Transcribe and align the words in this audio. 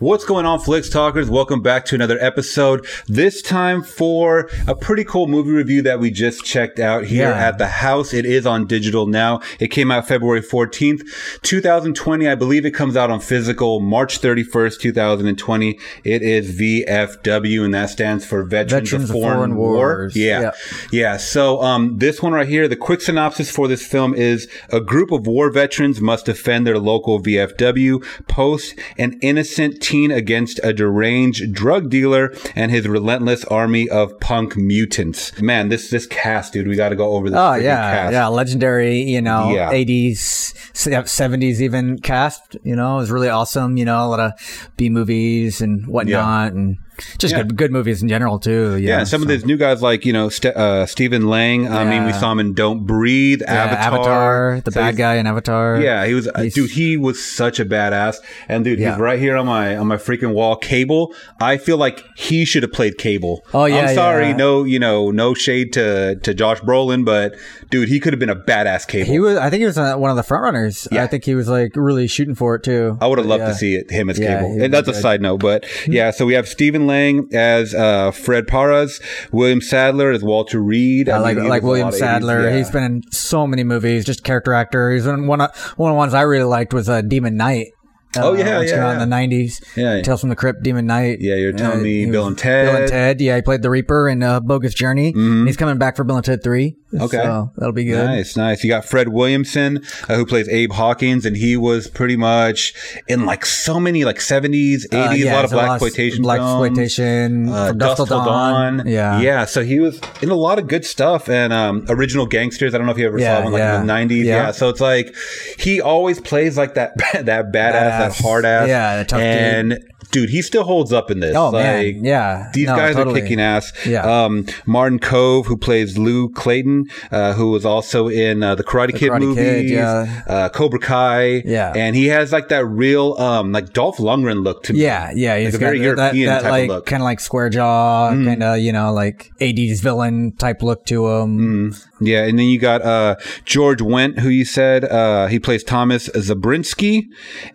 What's 0.00 0.24
going 0.24 0.46
on, 0.46 0.60
Flicks 0.60 0.88
Talkers? 0.88 1.28
Welcome 1.28 1.60
back 1.60 1.84
to 1.86 1.94
another 1.94 2.16
episode. 2.22 2.86
This 3.06 3.42
time 3.42 3.82
for 3.82 4.48
a 4.66 4.74
pretty 4.74 5.04
cool 5.04 5.26
movie 5.26 5.50
review 5.50 5.82
that 5.82 6.00
we 6.00 6.10
just 6.10 6.42
checked 6.42 6.80
out 6.80 7.04
here 7.04 7.28
Yeah. 7.28 7.48
at 7.48 7.58
the 7.58 7.66
house. 7.66 8.14
It 8.14 8.24
is 8.24 8.46
on 8.46 8.66
digital 8.66 9.06
now. 9.06 9.42
It 9.58 9.68
came 9.68 9.90
out 9.90 10.08
February 10.08 10.40
14th, 10.40 11.02
2020. 11.42 12.26
I 12.26 12.34
believe 12.34 12.64
it 12.64 12.70
comes 12.70 12.96
out 12.96 13.10
on 13.10 13.20
physical 13.20 13.80
March 13.80 14.22
31st, 14.22 14.80
2020. 14.80 15.78
It 16.02 16.22
is 16.22 16.50
VFW, 16.58 17.62
and 17.66 17.74
that 17.74 17.90
stands 17.90 18.24
for 18.24 18.42
Veterans, 18.42 18.88
Veterans 18.90 19.10
of 19.10 19.16
of 19.16 19.20
Foreign, 19.22 19.36
Foreign 19.36 19.56
War. 19.56 19.74
Wars. 19.74 20.16
Yeah. 20.16 20.40
Yeah. 20.40 20.50
Yeah. 20.92 21.16
So, 21.18 21.60
um, 21.60 21.98
this 21.98 22.22
one 22.22 22.32
right 22.32 22.48
here, 22.48 22.68
the 22.68 22.74
quick 22.76 23.02
synopsis 23.02 23.50
for 23.50 23.68
this 23.68 23.84
film 23.84 24.14
is 24.14 24.48
a 24.70 24.80
group 24.80 25.12
of 25.12 25.26
war 25.26 25.50
veterans 25.50 26.00
must 26.00 26.24
defend 26.24 26.66
their 26.66 26.78
local 26.78 27.22
VFW 27.22 28.02
post 28.28 28.74
an 28.96 29.18
innocent 29.20 29.82
against 29.90 30.60
a 30.62 30.72
deranged 30.72 31.52
drug 31.52 31.90
dealer 31.90 32.32
and 32.54 32.70
his 32.70 32.86
relentless 32.86 33.44
army 33.46 33.88
of 33.88 34.18
punk 34.20 34.56
mutants. 34.56 35.40
Man, 35.40 35.68
this, 35.68 35.90
this 35.90 36.06
cast, 36.06 36.52
dude, 36.52 36.68
we 36.68 36.76
got 36.76 36.90
to 36.90 36.96
go 36.96 37.12
over 37.12 37.28
this. 37.28 37.38
Oh 37.38 37.54
yeah, 37.54 37.76
cast. 37.94 38.12
yeah, 38.12 38.26
legendary. 38.28 39.00
You 39.02 39.20
know, 39.20 39.52
Yeah. 39.52 39.70
eighties, 39.72 40.54
seventies, 40.74 41.60
even 41.60 41.98
cast. 41.98 42.56
You 42.62 42.76
know, 42.76 42.96
it 42.96 43.00
was 43.00 43.10
really 43.10 43.28
awesome. 43.28 43.76
You 43.76 43.84
know, 43.84 44.04
a 44.04 44.08
lot 44.08 44.20
of 44.20 44.70
B 44.76 44.88
movies 44.88 45.60
and 45.60 45.86
whatnot, 45.86 46.52
and 46.52 46.78
just 47.18 47.32
Yeah. 47.32 47.42
good, 47.42 47.56
good 47.56 47.72
movies 47.72 48.02
in 48.02 48.08
general 48.08 48.38
too. 48.38 48.76
Yeah, 48.76 48.98
and 49.00 49.08
some 49.08 49.22
of 49.22 49.28
these 49.28 49.44
new 49.44 49.56
guys 49.56 49.82
like 49.82 50.04
you 50.04 50.12
know 50.12 50.28
St- 50.28 50.54
uh, 50.56 50.86
Stephen 50.86 51.26
Lang. 51.28 51.68
I 51.68 51.84
mean, 51.84 52.04
we 52.06 52.12
saw 52.12 52.32
him 52.32 52.38
in 52.40 52.54
Don't 52.54 52.86
Breathe, 52.86 53.42
yeah, 53.42 53.64
Avatar, 53.64 53.94
Avatar, 53.94 54.60
the 54.64 54.72
So 54.72 54.80
bad 54.80 54.96
guy 54.96 55.14
in 55.16 55.26
Avatar. 55.26 55.80
Yeah, 55.80 56.06
he 56.06 56.14
was 56.14 56.28
uh, 56.28 56.48
dude. 56.52 56.70
He 56.70 56.96
was 56.96 57.22
such 57.24 57.60
a 57.60 57.64
badass, 57.64 58.16
and 58.48 58.64
dude, 58.64 58.78
Yeah. 58.78 58.92
he's 58.92 59.00
right 59.00 59.18
here 59.18 59.36
on 59.36 59.46
my 59.46 59.76
on 59.76 59.86
my 59.86 59.96
freaking 59.96 60.32
wall. 60.32 60.56
Cable. 60.56 61.14
I 61.40 61.56
feel 61.56 61.76
like 61.76 62.04
he 62.16 62.44
should 62.44 62.62
have 62.62 62.72
played 62.72 62.98
Cable. 62.98 63.44
Oh, 63.54 63.64
yeah, 63.64 63.86
I'm 63.88 63.94
sorry, 63.94 64.26
yeah. 64.28 64.36
no, 64.36 64.64
you 64.64 64.78
know, 64.78 65.10
no 65.10 65.34
shade 65.34 65.72
to 65.74 66.16
to 66.16 66.34
Josh 66.34 66.60
Brolin, 66.60 67.04
but 67.04 67.34
dude, 67.70 67.88
he 67.88 68.00
could 68.00 68.12
have 68.12 68.20
been 68.20 68.30
a 68.30 68.36
badass 68.36 68.86
Cable. 68.86 69.10
he 69.10 69.18
was. 69.18 69.36
I 69.38 69.50
think 69.50 69.60
he 69.60 69.66
was 69.66 69.78
uh, 69.78 69.96
one 69.96 70.10
of 70.10 70.16
the 70.16 70.22
front 70.22 70.42
runners. 70.44 70.86
Yeah. 70.92 71.02
I 71.04 71.06
think 71.06 71.24
he 71.24 71.34
was 71.34 71.48
like 71.48 71.72
really 71.76 72.06
shooting 72.08 72.34
for 72.34 72.54
it 72.56 72.62
too. 72.62 72.98
I 73.00 73.06
would 73.06 73.18
have 73.18 73.26
loved 73.26 73.42
Yeah. 73.42 73.48
to 73.48 73.54
see 73.54 73.74
it, 73.74 73.90
him 73.90 74.10
as 74.10 74.18
Yeah, 74.18 74.40
Cable. 74.40 74.62
And 74.62 74.72
that's 74.74 74.88
a 74.88 74.94
side 74.94 75.20
note, 75.22 75.38
but 75.40 75.64
yeah. 75.86 76.10
So 76.10 76.26
we 76.26 76.34
have 76.34 76.48
Stephen 76.48 76.86
Lang 76.90 77.28
as 77.32 77.74
uh, 77.74 78.10
Fred 78.10 78.46
Parras, 78.46 79.00
William 79.32 79.60
Sadler 79.60 80.10
as 80.10 80.22
Walter 80.22 80.60
Reed. 80.60 81.08
I 81.08 81.14
mean, 81.14 81.22
like 81.22 81.48
like 81.48 81.62
William 81.62 81.86
lot 81.86 81.94
80s, 81.94 81.98
Sadler. 81.98 82.50
yeah. 82.50 82.56
He's 82.56 82.70
been 82.70 82.82
in 82.84 83.02
so 83.10 83.46
many 83.46 83.64
movies. 83.64 84.04
Just 84.04 84.24
character 84.24 84.52
actor. 84.52 84.90
He's 84.92 85.06
in 85.06 85.26
one 85.26 85.40
of 85.40 85.56
one 85.76 85.90
of 85.90 85.94
the 85.94 85.98
ones 85.98 86.14
I 86.14 86.22
really 86.22 86.44
liked 86.44 86.74
was 86.74 86.88
uh, 86.88 87.00
Demon 87.02 87.36
Knight. 87.36 87.68
Oh, 88.16 88.32
Uh, 88.34 88.38
yeah, 88.38 88.58
which 88.58 88.68
yeah, 88.70 88.74
came 88.74 88.82
yeah. 88.84 88.92
in 88.94 88.98
the 88.98 89.06
nineties. 89.06 89.60
Yeah. 89.76 90.02
Tales 90.02 90.20
from 90.20 90.30
the 90.30 90.36
Crypt, 90.36 90.62
Demon 90.62 90.86
Knight. 90.86 91.18
Yeah, 91.20 91.36
you're 91.36 91.52
telling 91.52 91.82
me 91.82 92.06
Bill 92.10 92.26
and 92.26 92.36
Ted. 92.36 92.66
Bill 92.66 92.76
and 92.82 92.88
Ted. 92.88 93.20
Yeah, 93.20 93.36
he 93.36 93.42
played 93.42 93.62
the 93.62 93.70
Reaper 93.70 94.08
in 94.08 94.22
uh, 94.22 94.40
Bogus 94.40 94.74
Journey. 94.74 95.12
And 95.14 95.46
he's 95.46 95.56
coming 95.56 95.78
back 95.78 95.96
for 95.96 96.02
Bill 96.04 96.16
and 96.16 96.24
Ted 96.24 96.42
Three. 96.42 96.76
Mm-hmm. 96.92 97.04
Okay. 97.04 97.18
so 97.18 97.52
that'll 97.56 97.72
be 97.72 97.84
good. 97.84 98.04
Nice, 98.04 98.36
nice. 98.36 98.64
You 98.64 98.70
got 98.70 98.84
Fred 98.84 99.10
Williamson, 99.10 99.84
uh, 100.08 100.16
who 100.16 100.26
plays 100.26 100.48
Abe 100.48 100.72
Hawkins, 100.72 101.24
and 101.24 101.36
he 101.36 101.56
was 101.56 101.86
pretty 101.86 102.16
much 102.16 102.74
in 103.06 103.24
like 103.26 103.46
so 103.46 103.78
many 103.78 104.04
like 104.04 104.20
seventies, 104.20 104.86
eighties, 104.90 105.24
Uh, 105.24 105.28
yeah, 105.28 105.32
a 105.32 105.36
lot 105.36 105.44
of 105.44 105.52
black 105.52 105.70
exploitation, 105.70 106.22
black 106.22 106.40
exploitation, 106.40 107.48
Uh, 107.48 107.70
Dusk 107.72 107.96
Till 107.96 108.06
Dawn. 108.06 108.78
Dawn. 108.78 108.86
Yeah, 108.88 109.20
yeah. 109.20 109.44
So 109.44 109.62
he 109.62 109.78
was 109.78 110.00
in 110.20 110.30
a 110.30 110.34
lot 110.34 110.58
of 110.58 110.66
good 110.66 110.84
stuff, 110.84 111.28
and 111.28 111.52
um, 111.52 111.84
original 111.88 112.26
gangsters. 112.26 112.74
I 112.74 112.78
don't 112.78 112.86
know 112.86 112.92
if 112.92 112.98
you 112.98 113.06
ever 113.06 113.20
Yeah, 113.20 113.38
saw 113.38 113.44
one 113.44 113.52
like 113.52 113.60
yeah. 113.60 113.74
in 113.80 113.86
the 113.86 113.86
nineties. 113.86 114.26
Yeah. 114.26 114.46
Yeah. 114.46 114.50
So 114.50 114.68
it's 114.68 114.80
like 114.80 115.14
he 115.60 115.80
always 115.80 116.18
plays 116.20 116.56
like 116.58 116.74
that 116.74 116.96
that 117.12 117.52
badass, 117.52 117.99
that 118.00 118.16
hard 118.20 118.44
ass. 118.44 118.68
Yeah, 118.68 118.98
the 118.98 119.04
tough 119.04 119.18
dude. 119.20 119.26
and 119.26 119.84
dude, 120.10 120.30
he 120.30 120.42
still 120.42 120.64
holds 120.64 120.92
up 120.92 121.10
in 121.10 121.20
this. 121.20 121.36
Oh 121.36 121.50
like, 121.50 121.62
man, 121.96 122.04
yeah. 122.04 122.50
these 122.52 122.66
No, 122.66 122.76
guys 122.76 122.96
totally. 122.96 123.20
are 123.20 123.22
kicking 123.22 123.40
ass. 123.40 123.72
Yeah. 123.86 124.02
Um, 124.24 124.46
Martin 124.66 124.98
Kove, 124.98 125.46
who 125.46 125.56
plays 125.56 125.96
Lou 125.96 126.28
Clayton, 126.30 126.86
uh, 127.12 127.34
who 127.34 127.50
was 127.50 127.64
also 127.64 128.08
in 128.08 128.42
uh, 128.42 128.54
the 128.56 128.64
Karate 128.64 128.94
Kid 128.96 129.10
Karate 129.10 129.20
Kid, 129.20 129.26
movies, 129.56 129.70
yeah. 129.70 130.22
uh, 130.26 130.48
Cobra 130.48 130.78
Kai. 130.80 131.42
Yeah. 131.44 131.72
And 131.76 131.94
he 131.94 132.06
has 132.06 132.32
like 132.32 132.48
that 132.48 132.64
real, 132.66 133.14
um, 133.18 133.52
like 133.52 133.72
Dolph 133.72 133.98
Lundgren 133.98 134.42
look 134.42 134.62
to 134.64 134.72
me. 134.72 134.80
Yeah, 134.82 135.12
yeah, 135.14 135.38
he's 135.38 135.54
a 135.54 135.58
got 135.58 135.66
very 135.66 135.78
that, 135.78 135.84
European 135.84 136.26
that, 136.26 136.42
type 136.42 136.46
of 136.46 136.50
like 136.58 136.68
look. 136.68 136.86
kind 136.86 137.02
of 137.02 137.04
like 137.04 137.20
square 137.20 137.48
jaw, 137.48 138.10
kind 138.10 138.42
of 138.42 138.58
you 138.58 138.72
know 138.72 138.92
like 138.92 139.30
'80s 139.40 139.80
villain 139.80 140.32
type 140.32 140.62
look 140.62 140.84
to 140.86 141.06
him. 141.08 141.74
Yeah. 142.00 142.24
And 142.24 142.38
then 142.38 142.46
you 142.46 142.58
got, 142.58 142.82
uh, 142.82 143.16
George 143.44 143.80
Wendt, 143.80 144.20
who 144.20 144.28
you 144.28 144.44
said, 144.44 144.84
uh, 144.84 145.26
he 145.26 145.38
plays 145.38 145.62
Thomas 145.62 146.08
Zabriskie. 146.16 147.08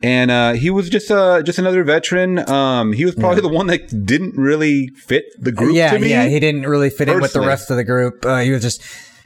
And, 0.03 0.31
uh, 0.31 0.53
he 0.53 0.69
was 0.69 0.89
just, 0.89 1.09
uh, 1.11 1.41
just 1.41 1.59
another 1.59 1.83
veteran. 1.83 2.47
Um, 2.49 2.93
he 2.93 3.05
was 3.05 3.15
probably 3.15 3.41
the 3.41 3.49
one 3.49 3.67
that 3.67 4.05
didn't 4.05 4.35
really 4.35 4.87
fit 4.95 5.25
the 5.39 5.51
group 5.51 5.75
yeah, 5.75 5.91
to 5.91 5.99
me. 5.99 6.09
yeah, 6.09 6.27
he 6.27 6.39
didn't 6.39 6.63
really 6.63 6.89
fit 6.89 7.09
in 7.09 7.19
with 7.19 7.33
the 7.33 7.41
rest 7.41 7.71
of 7.71 7.77
the 7.77 7.83
group. 7.83 8.25
Uh, 8.25 8.39
he 8.39 8.51
was 8.51 8.61
just 8.61 8.81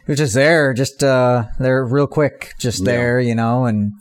he 0.09 0.11
was 0.11 0.17
just 0.17 0.33
there, 0.33 0.73
just 0.73 1.03
uh, 1.03 1.43
there 1.59 1.85
real 1.85 2.07
quick, 2.07 2.55
just 2.57 2.83
there, 2.83 3.19
you 3.19 3.35
know, 3.35 3.65
and 3.65 3.93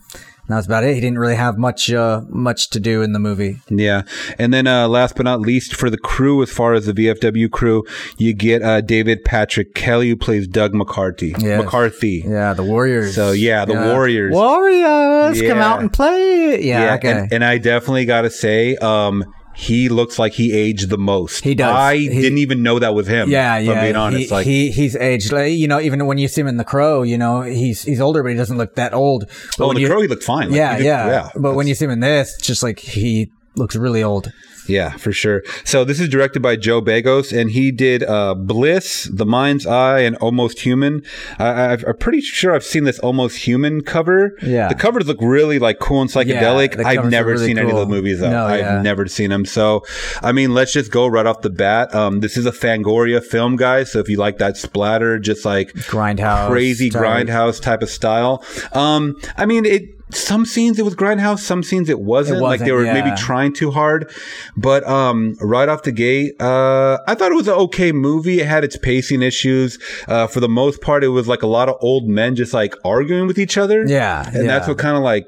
that 0.48 0.56
was 0.56 0.66
about 0.66 0.84
it. 0.84 0.94
He 0.94 1.00
didn't 1.00 1.18
really 1.18 1.36
have 1.36 1.58
much 1.58 1.92
uh, 1.92 2.22
much 2.28 2.70
to 2.70 2.80
do 2.80 3.02
in 3.02 3.12
the 3.12 3.18
movie. 3.18 3.60
Yeah. 3.68 4.02
And 4.38 4.52
then 4.52 4.66
uh, 4.66 4.88
last 4.88 5.14
but 5.14 5.24
not 5.24 5.40
least, 5.40 5.74
for 5.74 5.90
the 5.90 5.98
crew, 5.98 6.42
as 6.42 6.50
far 6.50 6.72
as 6.72 6.86
the 6.86 6.92
VFW 6.94 7.50
crew, 7.50 7.84
you 8.16 8.32
get 8.32 8.62
uh, 8.62 8.80
David 8.80 9.24
Patrick 9.24 9.74
Kelly, 9.74 10.08
who 10.08 10.16
plays 10.16 10.48
Doug 10.48 10.74
McCarthy. 10.74 11.34
Yes. 11.38 11.62
McCarthy. 11.62 12.24
Yeah, 12.26 12.54
the 12.54 12.62
Warriors. 12.62 13.14
So, 13.14 13.32
yeah, 13.32 13.66
the 13.66 13.74
Warriors. 13.74 14.32
Warriors, 14.32 15.40
come 15.42 15.58
out 15.58 15.80
and 15.80 15.92
play. 15.92 16.62
Yeah, 16.62 16.94
okay. 16.94 17.10
And, 17.10 17.32
and 17.34 17.44
I 17.44 17.58
definitely 17.58 18.06
got 18.06 18.22
to 18.22 18.30
say, 18.30 18.76
um, 18.76 19.24
he 19.60 19.88
looks 19.88 20.20
like 20.20 20.34
he 20.34 20.52
aged 20.52 20.88
the 20.88 20.96
most. 20.96 21.42
He 21.42 21.56
does. 21.56 21.74
I 21.74 21.96
He- 21.96 22.08
didn't 22.08 22.38
even 22.38 22.62
know 22.62 22.78
that 22.78 22.94
was 22.94 23.08
him. 23.08 23.28
Yeah, 23.28 23.58
yeah. 23.58 23.72
I'm 23.72 23.80
being 23.80 23.96
honest. 23.96 24.28
he, 24.28 24.30
like, 24.34 24.46
he 24.46 24.70
he's 24.70 24.94
aged. 24.94 25.32
Like, 25.32 25.52
you 25.52 25.66
know, 25.66 25.80
even 25.80 26.06
when 26.06 26.16
you 26.16 26.28
see 26.28 26.40
him 26.42 26.46
in 26.46 26.58
The 26.58 26.64
Crow, 26.64 27.02
you 27.02 27.18
know, 27.18 27.42
he's 27.42 27.82
he's 27.82 28.00
older, 28.00 28.22
but 28.22 28.28
he 28.30 28.36
doesn't 28.36 28.56
look 28.56 28.76
that 28.76 28.94
old. 28.94 29.26
But 29.58 29.64
oh, 29.64 29.66
when 29.66 29.74
the 29.74 29.82
you, 29.82 29.88
crow, 29.88 30.00
he 30.00 30.06
looked 30.06 30.22
fine. 30.22 30.50
Like, 30.50 30.56
yeah, 30.58 30.72
he 30.74 30.78
did- 30.78 30.86
yeah, 30.86 31.30
But 31.34 31.54
when 31.56 31.66
you 31.66 31.74
see 31.74 31.86
him 31.86 31.90
in 31.90 31.98
this, 32.00 32.36
just 32.40 32.62
like 32.62 32.78
he 32.78 33.32
looks 33.58 33.76
really 33.76 34.02
old. 34.02 34.32
Yeah, 34.68 34.90
for 34.96 35.12
sure. 35.12 35.42
So 35.64 35.84
this 35.84 35.98
is 35.98 36.08
directed 36.08 36.40
by 36.40 36.56
Joe 36.56 36.82
Begos, 36.82 37.36
and 37.36 37.50
he 37.50 37.70
did 37.70 38.02
uh, 38.02 38.34
Bliss, 38.34 39.04
The 39.10 39.24
Mind's 39.24 39.66
Eye, 39.66 40.00
and 40.00 40.14
Almost 40.16 40.60
Human. 40.60 41.02
I, 41.38 41.72
I'm 41.72 41.96
pretty 41.96 42.20
sure 42.20 42.54
I've 42.54 42.64
seen 42.64 42.84
this 42.84 42.98
Almost 42.98 43.38
Human 43.38 43.80
cover. 43.80 44.36
Yeah. 44.42 44.68
the 44.68 44.74
covers 44.74 45.06
look 45.06 45.18
really 45.20 45.58
like 45.58 45.78
cool 45.78 46.02
and 46.02 46.10
psychedelic. 46.10 46.76
the 46.76 46.86
I've 46.86 47.10
never 47.10 47.30
really 47.30 47.46
seen 47.46 47.58
any 47.58 47.68
of 47.70 47.76
cool. 47.76 47.86
the 47.86 47.90
movies 47.90 48.20
though. 48.20 48.30
No, 48.30 48.44
I've 48.44 48.60
yeah. 48.60 48.82
never 48.82 49.06
seen 49.06 49.30
them. 49.30 49.46
So, 49.46 49.84
I 50.22 50.32
mean, 50.32 50.52
let's 50.52 50.72
just 50.72 50.90
go 50.90 51.06
right 51.06 51.24
off 51.24 51.40
the 51.40 51.50
bat. 51.50 51.94
Um, 51.94 52.20
this 52.20 52.36
is 52.36 52.44
a 52.44 52.52
Fangoria 52.52 53.24
film, 53.24 53.56
guys. 53.56 53.90
So 53.90 54.00
if 54.00 54.08
you 54.10 54.18
like 54.18 54.36
that 54.38 54.58
splatter, 54.58 55.18
just 55.18 55.46
like 55.46 55.72
Grindhouse 55.72 56.48
crazy 56.48 56.90
type. 56.90 57.02
grindhouse 57.02 57.60
type 57.60 57.80
of 57.80 57.88
style. 57.88 58.44
Um, 58.72 59.16
I 59.36 59.46
mean, 59.46 59.64
it. 59.64 59.97
Some 60.10 60.46
scenes 60.46 60.78
it 60.78 60.84
was 60.84 60.94
grindhouse, 60.94 61.40
some 61.40 61.62
scenes 61.62 61.88
it 61.88 62.00
wasn't. 62.00 62.40
It 62.40 62.42
like 62.42 62.60
they 62.60 62.72
were 62.72 62.78
wasn't, 62.78 63.04
maybe 63.04 63.16
trying 63.16 63.52
too 63.52 63.70
hard. 63.70 64.10
But 64.56 64.86
um, 64.86 65.36
right 65.40 65.68
off 65.68 65.82
the 65.82 65.92
gate, 65.92 66.40
uh, 66.40 66.98
I 67.06 67.14
thought 67.14 67.30
it 67.30 67.34
was 67.34 67.48
an 67.48 67.54
okay 67.54 67.92
movie. 67.92 68.40
It 68.40 68.46
had 68.46 68.64
its 68.64 68.76
pacing 68.76 69.22
issues. 69.22 69.78
Uh, 70.06 70.26
for 70.26 70.40
the 70.40 70.48
most 70.48 70.80
part, 70.80 71.04
it 71.04 71.08
was 71.08 71.28
like 71.28 71.42
a 71.42 71.46
lot 71.46 71.68
of 71.68 71.76
old 71.80 72.08
men 72.08 72.36
just 72.36 72.54
like 72.54 72.74
arguing 72.84 73.26
with 73.26 73.38
each 73.38 73.58
other. 73.58 73.84
Yeah, 73.86 74.28
and 74.34 74.48
that's 74.48 74.66
what 74.66 74.78
kind 74.78 74.96
of 74.96 75.02
like 75.02 75.26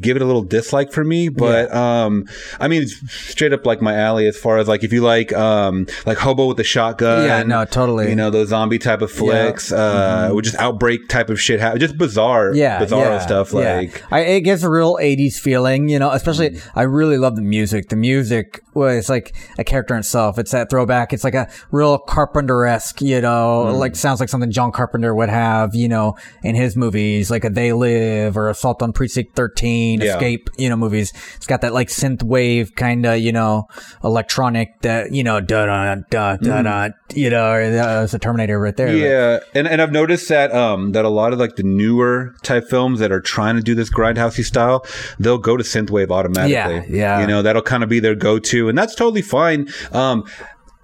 give 0.00 0.16
it 0.16 0.22
a 0.22 0.24
little 0.24 0.42
dislike 0.42 0.92
for 0.92 1.04
me 1.04 1.28
but 1.28 1.72
um 1.74 2.24
i 2.58 2.66
mean 2.66 2.82
it's 2.82 2.94
straight 3.12 3.52
up 3.52 3.64
like 3.66 3.80
my 3.82 3.94
alley 3.96 4.26
as 4.26 4.36
far 4.36 4.58
as 4.58 4.66
like 4.66 4.82
if 4.82 4.92
you 4.92 5.00
like 5.02 5.32
um 5.34 5.86
like 6.06 6.18
hobo 6.18 6.46
with 6.46 6.56
the 6.56 6.64
shotgun 6.64 7.26
Yeah, 7.26 7.42
no, 7.42 7.64
totally. 7.64 8.08
you 8.08 8.16
know 8.16 8.30
those 8.30 8.48
zombie 8.48 8.78
type 8.78 9.02
of 9.02 9.10
flicks 9.12 9.70
uh 9.72 10.30
with 10.34 10.44
just 10.46 10.56
outbreak 10.56 11.08
type 11.08 11.30
of 11.30 11.40
shit 11.40 11.60
ha- 11.60 11.76
just 11.76 11.96
bizarre 11.98 12.50
Mm-hmm. 12.50 12.58
yeah, 12.58 12.80
bizarro 12.84 13.04
yeah, 13.04 13.18
stuff 13.20 13.52
yeah. 13.52 13.76
like 13.76 14.12
I, 14.12 14.20
it 14.20 14.40
gives 14.40 14.64
a 14.64 14.70
real 14.70 14.96
'80s 14.96 15.34
feeling, 15.38 15.88
you 15.88 15.98
know. 15.98 16.10
Especially, 16.10 16.58
I 16.74 16.82
really 16.82 17.18
love 17.18 17.36
the 17.36 17.42
music. 17.42 17.88
The 17.88 17.96
music 17.96 18.62
well 18.74 18.88
it's 18.96 19.08
like 19.08 19.34
a 19.58 19.64
character 19.64 19.94
in 19.94 20.00
itself. 20.00 20.38
It's 20.38 20.50
that 20.52 20.70
throwback. 20.70 21.12
It's 21.12 21.24
like 21.24 21.34
a 21.34 21.48
real 21.70 21.98
Carpenter 21.98 22.64
esque, 22.66 23.00
you 23.00 23.20
know, 23.20 23.66
Mm. 23.68 23.78
like 23.78 23.96
sounds 23.96 24.18
like 24.20 24.28
something 24.28 24.50
John 24.50 24.72
Carpenter 24.72 25.14
would 25.14 25.28
have, 25.28 25.74
you 25.74 25.88
know, 25.88 26.16
in 26.42 26.54
his 26.56 26.74
movies, 26.76 27.30
like 27.30 27.44
a 27.44 27.50
They 27.50 27.72
Live 27.72 28.36
or 28.36 28.48
Assault 28.48 28.82
on 28.82 28.92
Precinct 28.92 29.21
13, 29.34 30.00
Yeah. 30.00 30.14
Escape, 30.14 30.50
you 30.58 30.68
know, 30.68 30.76
movies. 30.76 31.12
It's 31.36 31.46
got 31.46 31.60
that 31.62 31.72
like 31.72 31.88
synth 31.88 32.22
wave 32.22 32.74
kind 32.74 33.06
of, 33.06 33.18
you 33.18 33.32
know, 33.32 33.68
electronic 34.02 34.80
that, 34.82 35.12
you 35.12 35.22
know, 35.22 35.40
da 35.40 35.66
da 35.66 35.94
da 36.10 36.36
da 36.36 36.62
da, 36.62 36.88
you 37.14 37.30
know, 37.30 37.50
or, 37.50 37.62
uh, 37.62 38.04
it's 38.04 38.14
a 38.14 38.18
Terminator 38.18 38.58
right 38.58 38.76
there. 38.76 38.88
Mm. 38.88 39.00
Yeah, 39.00 39.38
and 39.54 39.66
and 39.66 39.82
I've 39.82 39.92
noticed 39.92 40.28
that 40.28 40.52
um 40.52 40.92
that 40.92 41.04
a 41.04 41.08
lot 41.08 41.32
of 41.32 41.38
like 41.38 41.56
the 41.56 41.62
newer 41.62 42.34
type 42.42 42.68
films 42.68 43.00
that 43.00 43.12
are 43.12 43.20
trying 43.20 43.56
to 43.56 43.62
do 43.62 43.74
this 43.74 43.90
grindhousey 43.90 44.44
style, 44.44 44.84
they'll 45.18 45.38
go 45.38 45.56
to 45.56 45.64
synth 45.64 45.90
wave 45.90 46.10
automatically. 46.10 46.52
Yeah, 46.54 46.82
yeah. 46.88 47.20
You 47.20 47.26
know, 47.26 47.42
that'll 47.42 47.62
kind 47.62 47.82
of 47.82 47.88
be 47.88 48.00
their 48.00 48.14
go-to, 48.14 48.68
and 48.68 48.76
that's 48.76 48.94
totally 48.94 49.22
fine. 49.22 49.68
Um, 49.92 50.24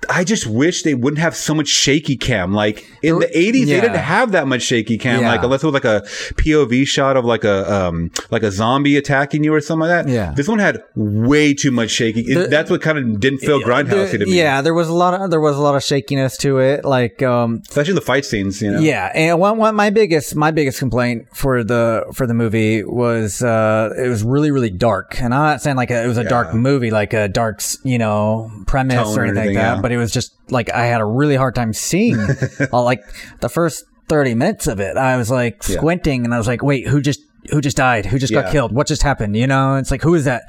I 0.08 0.22
just 0.24 0.46
wish 0.46 0.84
they 0.84 0.94
wouldn't 0.94 1.18
have 1.18 1.34
so 1.36 1.54
much 1.54 1.66
shaky 1.68 2.16
cam. 2.16 2.52
Like 2.54 2.86
in 3.02 3.18
the 3.18 3.26
80s, 3.26 3.66
Yeah. 3.66 3.76
they 3.80 3.88
didn't 3.88 3.96
have 3.96 4.32
that 4.32 4.46
much 4.46 4.62
shaky 4.62 4.96
cam. 4.96 5.20
Yeah. 5.22 5.30
Like 5.32 5.42
unless 5.42 5.62
it 5.62 5.66
was 5.66 5.74
like 5.74 5.84
a 5.84 6.02
POV 6.36 6.86
shot 6.86 7.16
of 7.16 7.24
like 7.24 7.44
a 7.44 7.70
um 7.72 8.10
like 8.30 8.42
a 8.42 8.52
zombie 8.52 8.96
attacking 8.96 9.42
you 9.44 9.52
or 9.52 9.60
something 9.60 9.88
like 9.88 10.06
that. 10.06 10.10
Yeah. 10.12 10.32
This 10.36 10.46
one 10.48 10.60
had 10.60 10.82
way 10.94 11.52
too 11.52 11.70
much 11.72 11.90
shaky. 11.90 12.20
It- 12.20 12.34
The- 12.34 12.46
that's 12.48 12.70
what 12.70 12.80
kind 12.80 12.96
of 12.98 13.18
didn't 13.20 13.40
feel 13.40 13.60
grindhousey 13.60 14.18
to 14.20 14.26
me. 14.26 14.38
yeah, 14.38 14.60
there 14.62 14.72
was 14.74 14.88
a 14.88 14.94
lot 14.94 15.14
of 15.20 15.30
there 15.30 15.40
was 15.40 15.56
a 15.56 15.60
lot 15.60 15.74
of 15.74 15.82
shakiness 15.82 16.36
to 16.38 16.58
it. 16.58 16.84
Like, 16.84 17.22
um, 17.22 17.62
Especially 17.68 17.94
the 17.94 18.00
fight 18.00 18.24
scenes, 18.24 18.62
you 18.62 18.70
know. 18.70 18.78
yeah, 18.80 19.10
and 19.14 19.38
one, 19.40 19.58
one 19.58 19.74
my 19.74 19.90
biggest 19.90 20.36
my 20.36 20.50
biggest 20.52 20.78
complaint 20.78 21.26
for 21.34 21.64
the 21.64 22.04
for 22.14 22.26
the 22.26 22.34
movie 22.34 22.84
was 22.84 23.42
uh, 23.42 23.90
it 23.98 24.08
was 24.08 24.22
really 24.22 24.50
really 24.52 24.70
dark, 24.70 25.20
and 25.20 25.34
I'm 25.34 25.40
not 25.42 25.60
saying 25.62 25.76
like 25.76 25.90
a, 25.90 26.04
it 26.04 26.06
was 26.06 26.18
a 26.18 26.24
dark 26.24 26.54
movie, 26.54 26.90
like 26.90 27.12
a 27.12 27.28
dark 27.28 27.60
you 27.82 27.98
know 27.98 28.50
premise 28.66 28.94
Tone 28.96 29.18
or 29.18 29.24
anything 29.24 29.46
like 29.48 29.54
that, 29.56 29.74
yeah. 29.76 29.80
But 29.88 29.92
it 29.94 29.96
was 29.96 30.12
just 30.12 30.34
like 30.50 30.68
I 30.70 30.84
had 30.84 31.00
a 31.00 31.04
really 31.06 31.34
hard 31.34 31.54
time 31.54 31.72
seeing, 31.72 32.18
uh, 32.72 32.82
like 32.82 33.00
the 33.40 33.48
first 33.48 33.84
thirty 34.06 34.34
minutes 34.34 34.66
of 34.66 34.80
it. 34.80 34.98
I 34.98 35.16
was 35.16 35.30
like 35.30 35.62
squinting, 35.62 36.26
and 36.26 36.34
I 36.34 36.36
was 36.38 36.46
like, 36.46 36.62
wait, 36.62 36.86
who 36.86 37.00
just 37.00 37.20
who 37.50 37.62
just 37.62 37.78
died? 37.78 38.04
Who 38.04 38.18
just 38.18 38.30
Yeah. 38.30 38.42
got 38.42 38.52
killed? 38.52 38.72
What 38.74 38.86
just 38.86 39.02
happened? 39.02 39.34
You 39.34 39.46
know, 39.46 39.76
it's 39.76 39.90
like 39.90 40.02
who 40.02 40.14
is 40.14 40.26
that? 40.26 40.42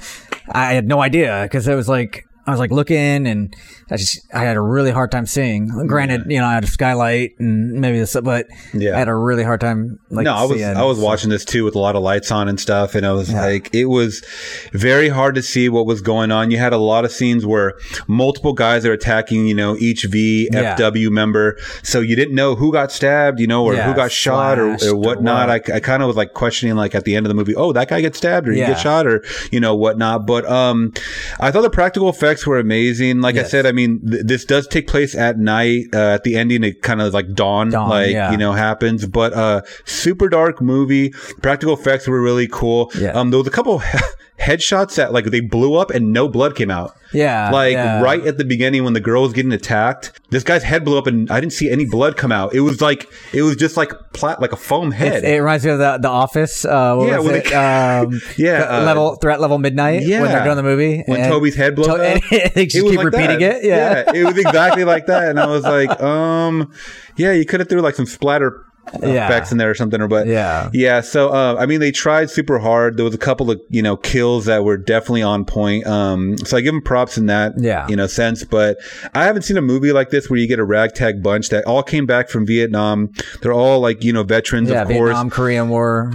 I 0.50 0.74
had 0.74 0.86
no 0.86 1.00
idea 1.00 1.40
because 1.44 1.66
it 1.66 1.74
was 1.74 1.88
like. 1.88 2.26
I 2.50 2.52
was 2.52 2.60
like 2.60 2.70
looking, 2.70 3.26
and 3.26 3.54
I 3.90 3.96
just 3.96 4.20
I 4.34 4.44
had 4.44 4.56
a 4.56 4.60
really 4.60 4.90
hard 4.90 5.10
time 5.10 5.26
seeing. 5.26 5.68
Granted, 5.86 6.22
you 6.28 6.38
know, 6.38 6.46
I 6.46 6.54
had 6.54 6.64
a 6.64 6.66
skylight 6.66 7.38
and 7.38 7.80
maybe 7.80 7.98
this, 7.98 8.16
but 8.22 8.46
Yeah. 8.74 8.94
I 8.96 8.98
had 8.98 9.08
a 9.08 9.14
really 9.14 9.42
hard 9.44 9.60
time. 9.60 9.98
Like, 10.10 10.24
no, 10.24 10.34
I 10.34 10.42
was 10.44 10.58
seeing. 10.58 10.76
I 10.76 10.84
was 10.84 10.98
watching 10.98 11.30
this 11.30 11.44
too 11.44 11.64
with 11.64 11.74
a 11.74 11.78
lot 11.78 11.96
of 11.96 12.02
lights 12.02 12.30
on 12.30 12.48
and 12.48 12.58
stuff, 12.60 12.94
and 12.94 13.06
I 13.06 13.12
was 13.12 13.32
like, 13.32 13.74
it 13.74 13.86
was 13.86 14.24
very 14.72 15.08
hard 15.08 15.34
to 15.36 15.42
see 15.42 15.68
what 15.68 15.86
was 15.86 16.00
going 16.00 16.30
on. 16.30 16.50
You 16.50 16.58
had 16.58 16.72
a 16.72 16.78
lot 16.78 17.04
of 17.04 17.12
scenes 17.12 17.46
where 17.46 17.74
multiple 18.06 18.52
guys 18.52 18.84
are 18.84 18.92
attacking, 18.92 19.46
you 19.46 19.54
know, 19.54 19.76
each 19.78 20.04
Yeah. 20.04 20.76
VFW 20.76 21.10
member, 21.10 21.56
so 21.82 22.00
you 22.00 22.16
didn't 22.16 22.34
know 22.34 22.54
who 22.54 22.72
got 22.72 22.92
stabbed, 22.92 23.40
you 23.40 23.46
know, 23.46 23.64
or 23.64 23.74
Yeah, 23.74 23.88
who 23.88 23.94
got 23.94 24.10
shot 24.12 24.58
or, 24.58 24.72
or 24.74 24.76
or 24.90 24.96
whatnot. 24.96 25.48
what. 25.48 25.70
I, 25.70 25.76
I 25.76 25.80
kind 25.80 26.02
of 26.02 26.06
was 26.08 26.16
like 26.16 26.34
questioning, 26.34 26.74
like 26.76 26.94
at 26.94 27.04
the 27.04 27.14
end 27.16 27.26
of 27.26 27.28
the 27.28 27.34
movie, 27.34 27.54
oh, 27.54 27.72
that 27.72 27.88
guy 27.88 28.00
gets 28.00 28.18
stabbed 28.18 28.48
or 28.48 28.52
he 28.52 28.58
gets 28.60 28.80
shot 28.80 29.06
or 29.06 29.22
you 29.52 29.60
know 29.60 29.74
whatnot. 29.74 30.26
But 30.26 30.44
um, 30.46 30.92
I 31.38 31.50
thought 31.50 31.62
the 31.62 31.70
practical 31.70 32.08
effects 32.08 32.39
were 32.46 32.58
amazing. 32.58 33.20
Like 33.20 33.36
I 33.36 33.42
said, 33.42 33.66
I 33.66 33.72
mean, 33.72 34.00
th- 34.08 34.24
this 34.24 34.44
does 34.44 34.66
take 34.66 34.86
place 34.86 35.14
at 35.14 35.38
night. 35.38 35.86
Uh, 35.92 36.14
at 36.14 36.24
the 36.24 36.36
ending, 36.36 36.64
it 36.64 36.82
kind 36.82 37.00
of 37.00 37.12
like 37.14 37.34
dawn, 37.34 37.70
Dawn, 37.70 37.88
like 37.88 38.10
yeah. 38.10 38.30
you 38.30 38.36
know 38.36 38.52
happens. 38.52 39.06
But 39.06 39.32
uh, 39.32 39.62
super 39.84 40.28
dark 40.28 40.60
movie. 40.60 41.10
Practical 41.42 41.74
effects 41.74 42.06
were 42.06 42.20
really 42.20 42.48
cool. 42.48 42.90
Yeah. 42.98 43.10
Um, 43.10 43.30
there 43.30 43.38
was 43.38 43.46
a 43.46 43.50
couple 43.50 43.82
headshots 44.40 44.94
that 44.96 45.12
like 45.12 45.26
they 45.26 45.40
blew 45.40 45.74
up 45.74 45.90
and 45.90 46.12
no 46.12 46.28
blood 46.28 46.56
came 46.56 46.70
out. 46.70 46.96
Yeah, 47.12 47.50
Like 47.50 47.72
yeah. 47.72 48.00
right 48.00 48.24
at 48.24 48.38
the 48.38 48.44
beginning 48.44 48.84
when 48.84 48.92
the 48.92 49.00
girl 49.00 49.22
was 49.22 49.32
getting 49.32 49.50
attacked, 49.52 50.20
this 50.30 50.44
guy's 50.44 50.62
head 50.62 50.84
blew 50.84 50.96
up 50.96 51.08
and 51.08 51.28
I 51.28 51.40
didn't 51.40 51.52
see 51.54 51.68
any 51.68 51.84
blood 51.84 52.16
come 52.16 52.30
out. 52.30 52.54
It 52.54 52.60
was 52.60 52.80
like 52.80 53.10
it 53.32 53.42
was 53.42 53.56
just 53.56 53.76
like 53.76 53.90
plat 54.12 54.40
like 54.40 54.52
a 54.52 54.56
foam 54.56 54.92
head. 54.92 55.24
It, 55.24 55.34
it 55.34 55.38
reminds 55.40 55.64
me 55.64 55.72
of 55.72 55.78
the 55.78 55.98
the 55.98 56.08
Office. 56.08 56.64
Uh, 56.64 56.94
what 56.94 57.08
Yeah, 57.08 57.18
was 57.18 57.32
it? 57.32 57.44
they- 57.46 57.54
um, 57.54 58.20
Yeah, 58.38 58.62
uh, 58.78 58.84
level 58.84 59.16
threat 59.16 59.40
level 59.40 59.58
midnight. 59.58 60.02
Yeah. 60.04 60.20
when 60.22 60.30
they're 60.30 60.44
doing 60.44 60.56
the 60.56 60.62
movie. 60.62 61.02
when 61.06 61.20
and 61.20 61.32
Toby's 61.32 61.56
head 61.56 61.74
blows 61.74 61.88
To- 61.88 61.94
up, 61.94 62.22
and 62.32 62.52
they 62.54 62.66
just 62.66 62.86
keep 62.86 62.96
like 62.96 63.04
repeating 63.04 63.40
that. 63.40 63.56
it. 63.56 63.64
Yeah. 63.64 64.12
it 64.14 64.24
was 64.24 64.38
exactly 64.38 64.84
like 64.84 65.06
that, 65.06 65.30
and 65.30 65.40
I 65.40 65.46
was 65.46 65.64
like, 65.64 65.90
um, 66.00 66.72
yeah, 67.16 67.32
you 67.32 67.44
could 67.44 67.58
have 67.58 67.68
threw 67.68 67.80
like 67.80 67.96
some 67.96 68.06
splatter 68.06 68.64
Yeah. 69.02 69.26
effects 69.26 69.52
in 69.52 69.58
there 69.58 69.70
or 69.70 69.74
something, 69.74 70.00
or 70.00 70.08
but 70.08 70.26
Yeah. 70.26 70.70
yeah. 70.72 71.00
So 71.00 71.28
uh, 71.28 71.56
I 71.58 71.66
mean, 71.66 71.80
they 71.80 71.90
tried 71.92 72.30
super 72.30 72.58
hard. 72.58 72.96
There 72.96 73.04
was 73.04 73.14
a 73.14 73.18
couple 73.18 73.50
of 73.50 73.60
you 73.68 73.82
know 73.82 73.96
kills 73.96 74.46
that 74.46 74.64
were 74.64 74.76
definitely 74.76 75.22
on 75.22 75.44
point. 75.44 75.86
Um, 75.86 76.36
so 76.38 76.56
I 76.56 76.60
give 76.60 76.72
them 76.74 76.82
props 76.82 77.16
in 77.18 77.26
that 77.26 77.52
Yeah. 77.58 77.86
you 77.88 77.96
know 77.96 78.06
sense. 78.06 78.44
But 78.44 78.78
I 79.14 79.24
haven't 79.24 79.42
seen 79.42 79.56
a 79.56 79.62
movie 79.62 79.92
like 79.92 80.10
this 80.10 80.28
where 80.30 80.38
you 80.38 80.46
get 80.48 80.58
a 80.58 80.64
ragtag 80.64 81.22
bunch 81.22 81.50
that 81.50 81.64
all 81.66 81.82
came 81.82 82.06
back 82.06 82.28
from 82.28 82.46
Vietnam. 82.46 83.12
They're 83.42 83.52
all 83.52 83.80
like 83.80 84.02
you 84.04 84.12
know 84.12 84.22
veterans, 84.22 84.70
Yeah, 84.70 84.82
of 84.82 84.88
course. 84.88 85.10
Vietnam, 85.10 85.30
Korean 85.30 85.68
War. 85.68 86.12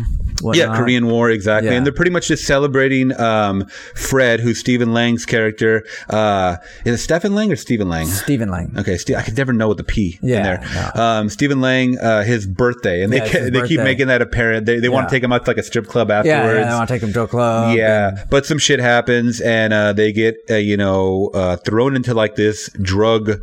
Yeah. 0.53 0.75
Korean 0.77 1.07
War, 1.07 1.30
exactly. 1.31 1.69
Yeah. 1.71 1.77
And 1.77 1.86
they're 1.86 1.94
pretty 1.94 2.12
much 2.12 2.27
just 2.27 2.45
celebrating 2.45 3.18
um, 3.19 3.65
Fred, 3.95 4.42
who's 4.42 4.59
Stephen 4.59 4.94
Lang's 4.94 5.25
character. 5.25 5.86
Uh, 6.09 6.57
is 6.83 6.95
it 6.95 7.03
Stephen 7.03 7.33
Lang 7.33 7.51
or 7.51 7.56
Stephen 7.56 7.88
Lang? 7.89 8.07
Stephen 8.07 8.50
Lang. 8.50 8.74
Okay, 8.77 8.97
I 9.15 9.21
could 9.21 9.38
never 9.38 9.53
know 9.53 9.69
with 9.69 9.77
the 9.77 9.83
P 9.83 10.19
in 10.21 10.30
Yeah, 10.30 10.57
there. 10.57 10.92
Um, 11.01 11.30
Stephen 11.30 11.62
Lang, 11.62 11.97
uh, 12.00 12.24
his 12.24 12.45
birthday, 12.45 13.01
and 13.03 13.12
they 13.13 13.21
it's 13.21 13.31
ca- 13.31 13.50
they 13.50 13.68
keep 13.68 13.80
making 13.80 14.07
that 14.07 14.21
apparent. 14.21 14.65
They, 14.65 14.80
they 14.80 14.89
want 14.89 15.09
to 15.09 15.15
take 15.15 15.24
him 15.24 15.31
out 15.31 15.45
to 15.45 15.51
like 15.51 15.57
a 15.57 15.63
strip 15.63 15.88
club 15.88 16.12
afterwards. 16.12 16.59
yeah, 16.59 16.74
I 16.74 16.75
want 16.77 16.88
to 16.89 16.94
take 16.94 17.01
him 17.03 17.13
to 17.13 17.21
a 17.21 17.27
club. 17.27 17.77
Yeah, 17.77 18.25
but 18.30 18.45
some 18.45 18.57
shit 18.59 18.80
happens, 18.80 19.39
and 19.41 19.74
uh, 19.74 19.94
they 19.94 20.12
get 20.12 20.36
uh, 20.50 20.56
you 20.56 20.77
know 20.77 21.31
uh, 21.33 21.57
thrown 21.57 21.95
into 21.95 22.13
like 22.13 22.36
this 22.36 22.69
drug 22.81 23.39